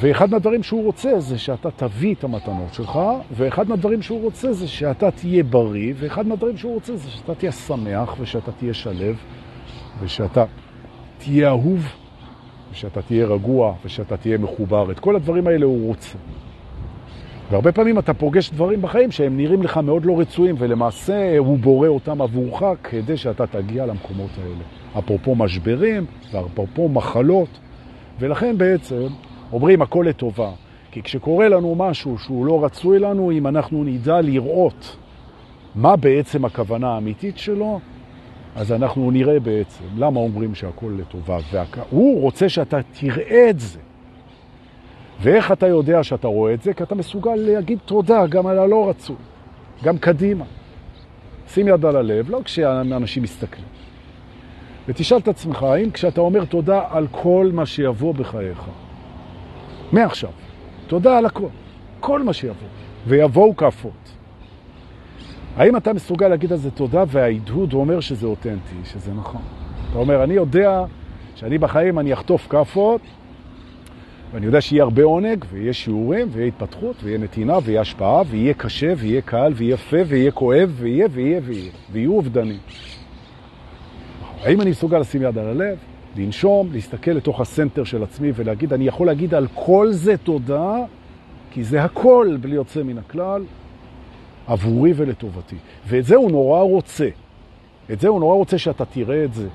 [0.00, 2.98] ואחד מהדברים שהוא רוצה זה שאתה תביא את המתנות שלך,
[3.36, 7.52] ואחד מהדברים שהוא רוצה זה שאתה תהיה בריא, ואחד מהדברים שהוא רוצה זה שאתה תהיה
[7.52, 9.16] שמח, ושאתה תהיה שלב,
[10.00, 10.44] ושאתה
[11.18, 11.92] תהיה אהוב,
[12.72, 14.90] ושאתה תהיה רגוע, ושאתה תהיה מחובר.
[14.90, 16.18] את כל הדברים האלה הוא רוצה.
[17.50, 21.88] והרבה פעמים אתה פוגש דברים בחיים שהם נראים לך מאוד לא רצויים, ולמעשה הוא בורא
[21.88, 24.64] אותם עבורך כדי שאתה תגיע למקומות האלה.
[24.98, 27.48] אפרופו משברים, ואפרופו מחלות,
[28.20, 29.06] ולכן בעצם
[29.52, 30.50] אומרים הכל לטובה.
[30.90, 34.96] כי כשקורה לנו משהו שהוא לא רצוי לנו, אם אנחנו נדע לראות
[35.74, 37.80] מה בעצם הכוונה האמיתית שלו,
[38.56, 41.38] אז אנחנו נראה בעצם למה אומרים שהכל לטובה.
[41.90, 43.78] והוא רוצה שאתה תראה את זה.
[45.20, 46.74] ואיך אתה יודע שאתה רואה את זה?
[46.74, 49.16] כי אתה מסוגל להגיד תודה גם על הלא רצוי,
[49.84, 50.44] גם קדימה.
[51.48, 53.66] שים יד על הלב, לא כשאנשים מסתכלים.
[54.90, 58.64] ותשאל את עצמך, האם כשאתה אומר תודה על כל מה שיבוא בחייך,
[59.92, 60.30] מעכשיו,
[60.86, 61.46] תודה על הכל,
[62.00, 62.68] כל מה שיבוא,
[63.06, 64.12] ויבואו כפות.
[65.56, 69.42] האם אתה מסוגל להגיד על זה תודה וההדהוד אומר שזה אותנטי, שזה נכון?
[69.90, 70.84] אתה אומר, אני יודע
[71.34, 73.00] שאני בחיים אני אחטוף כפות,
[74.32, 78.92] ואני יודע שיהיה הרבה עונג, ויהיה שיעורים, ויהיה התפתחות, ויהיה נתינה, ויהיה השפעה, ויהיה קשה,
[78.96, 82.58] ויהיה קל, ויהיה יפה, ויהיה כואב, ויהיה, ויהיה, ויהיה, ויהיו אובדנים.
[84.42, 85.78] האם אני מסוגל לשים יד על הלב,
[86.16, 90.74] לנשום, להסתכל לתוך הסנטר של עצמי ולהגיד, אני יכול להגיד על כל זה תודה,
[91.50, 93.42] כי זה הכל בלי יוצא מן הכלל,
[94.46, 95.56] עבורי ולטובתי.
[95.86, 97.08] ואת זה הוא נורא רוצה.
[97.92, 99.48] את זה הוא נורא רוצה שאתה תראה את זה.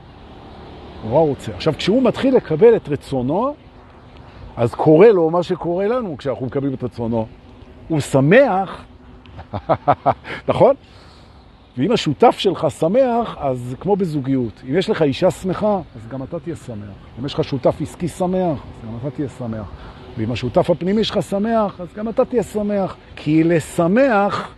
[1.05, 1.51] נורא רוצה.
[1.55, 3.55] עכשיו, כשהוא מתחיל לקבל את רצונו,
[4.57, 7.25] אז קורה לו מה שקורה לנו כשאנחנו מקבלים את רצונו.
[7.87, 8.85] הוא שמח,
[10.49, 10.75] נכון?
[11.77, 14.61] ואם השותף שלך שמח, אז כמו בזוגיות.
[14.69, 16.95] אם יש לך אישה שמחה, אז גם אתה תהיה שמח.
[17.19, 19.71] אם יש לך שותף עסקי שמח, אז גם אתה תהיה שמח.
[20.17, 22.95] ואם השותף הפנימי שלך שמח, אז גם אתה תהיה שמח.
[23.15, 24.55] כי לשמח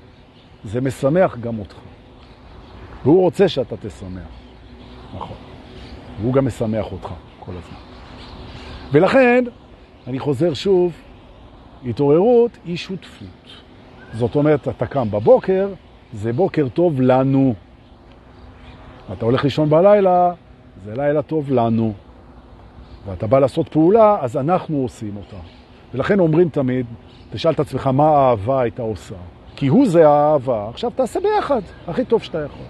[0.64, 1.76] זה משמח גם אותך.
[3.04, 4.22] והוא רוצה שאתה תשמח.
[5.16, 5.38] נכון.
[6.22, 7.10] והוא גם משמח אותך
[7.40, 7.80] כל הזמן.
[8.92, 9.44] ולכן,
[10.08, 10.92] אני חוזר שוב,
[11.86, 13.28] התעוררות היא שותפות.
[14.14, 15.68] זאת אומרת, אתה קם בבוקר,
[16.14, 17.54] זה בוקר טוב לנו.
[19.14, 20.34] אתה הולך לישון בלילה,
[20.86, 21.94] זה לילה טוב לנו.
[23.06, 25.38] ואתה בא לעשות פעולה, אז אנחנו עושים אותה.
[25.94, 26.86] ולכן אומרים תמיד,
[27.32, 29.16] תשאל את עצמך מה האהבה הייתה עושה.
[29.56, 30.70] כי הוא זה האהבה.
[30.70, 32.66] עכשיו תעשה ביחד, הכי טוב שאתה יכול.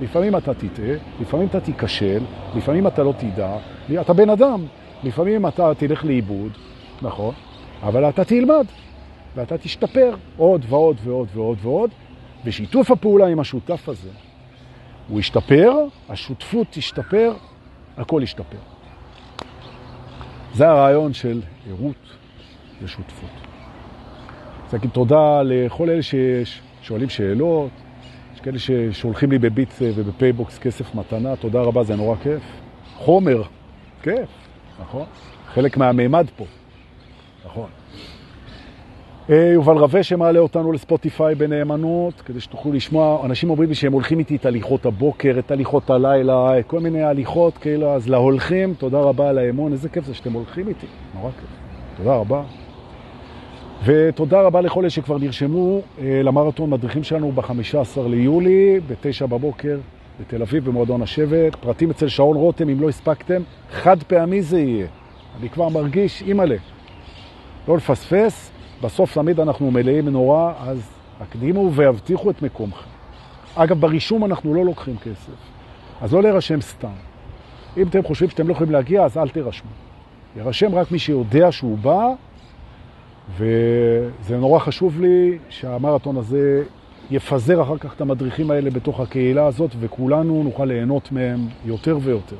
[0.00, 2.22] לפעמים אתה תטעה, לפעמים אתה תיכשל,
[2.56, 3.56] לפעמים אתה לא תדע,
[4.00, 4.64] אתה בן אדם,
[5.04, 6.52] לפעמים אתה תלך לאיבוד,
[7.02, 7.34] נכון,
[7.82, 8.66] אבל אתה תלמד,
[9.36, 11.90] ואתה תשתפר עוד ועוד ועוד ועוד ועוד,
[12.44, 14.10] ושיתוף הפעולה עם השותף הזה,
[15.08, 15.72] הוא ישתפר,
[16.08, 17.32] השותפות תשתפר,
[17.96, 18.58] הכל ישתפר.
[20.54, 21.96] זה הרעיון של ערות
[22.82, 23.30] ושותפות.
[24.66, 27.70] אז להגיד תודה לכל אלה ששואלים שאלות,
[28.34, 32.42] יש כאלה ששולחים לי בביט ובפייבוקס כסף מתנה, תודה רבה, זה נורא כיף.
[32.96, 33.42] חומר,
[34.02, 34.28] כיף,
[34.80, 35.06] נכון?
[35.54, 36.44] חלק מהמימד פה,
[37.46, 37.68] נכון.
[39.30, 43.26] אה, יובל רווה שמעלה אותנו לספוטיפיי בנאמנות, כדי שתוכלו לשמוע.
[43.26, 47.58] אנשים אומרים לי שהם הולכים איתי את הליכות הבוקר, את הליכות הלילה, כל מיני הליכות
[47.58, 51.48] כאלה, אז להולכים, תודה רבה על האמון, איזה כיף זה שאתם הולכים איתי, נורא כיף.
[51.96, 52.42] תודה רבה.
[53.84, 59.78] ותודה רבה לכל אלה שכבר נרשמו אה, למרתון מדריכים שלנו ב-15 ליולי, ב-9 בבוקר
[60.20, 61.54] בתל אביב במועדון השבט.
[61.54, 64.86] פרטים אצל שעון רותם, אם לא הספקתם, חד פעמי זה יהיה.
[65.40, 66.56] אני כבר מרגיש, אימא'לה,
[67.68, 68.57] לא לפספס.
[68.82, 72.90] בסוף תמיד אנחנו מלאים נורא, אז הקדימו והבטיחו את מקומכם.
[73.54, 75.32] אגב, ברישום אנחנו לא לוקחים כסף,
[76.00, 76.88] אז לא להירשם סתם.
[77.76, 79.70] אם אתם חושבים שאתם לא יכולים להגיע, אז אל תירשמו.
[80.36, 82.06] ירשם רק מי שיודע שהוא בא,
[83.36, 86.62] וזה נורא חשוב לי שהמרתון הזה
[87.10, 92.36] יפזר אחר כך את המדריכים האלה בתוך הקהילה הזאת, וכולנו נוכל ליהנות מהם יותר ויותר.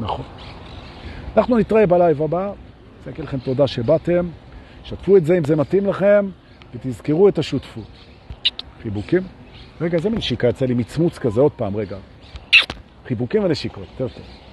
[0.00, 0.24] נכון.
[1.36, 2.44] אנחנו נתראה בלייב הבא.
[2.44, 2.52] אני
[3.06, 4.26] להגיד לכם תודה שבאתם.
[4.86, 6.28] שתפו את זה אם זה מתאים לכם,
[6.74, 7.84] ותזכרו את השותפות.
[8.82, 9.22] חיבוקים?
[9.80, 11.96] רגע, זה מין שיקה יצא לי מצמוץ כזה, עוד פעם, רגע.
[13.06, 14.45] חיבוקים ונשיקות, יותר טוב.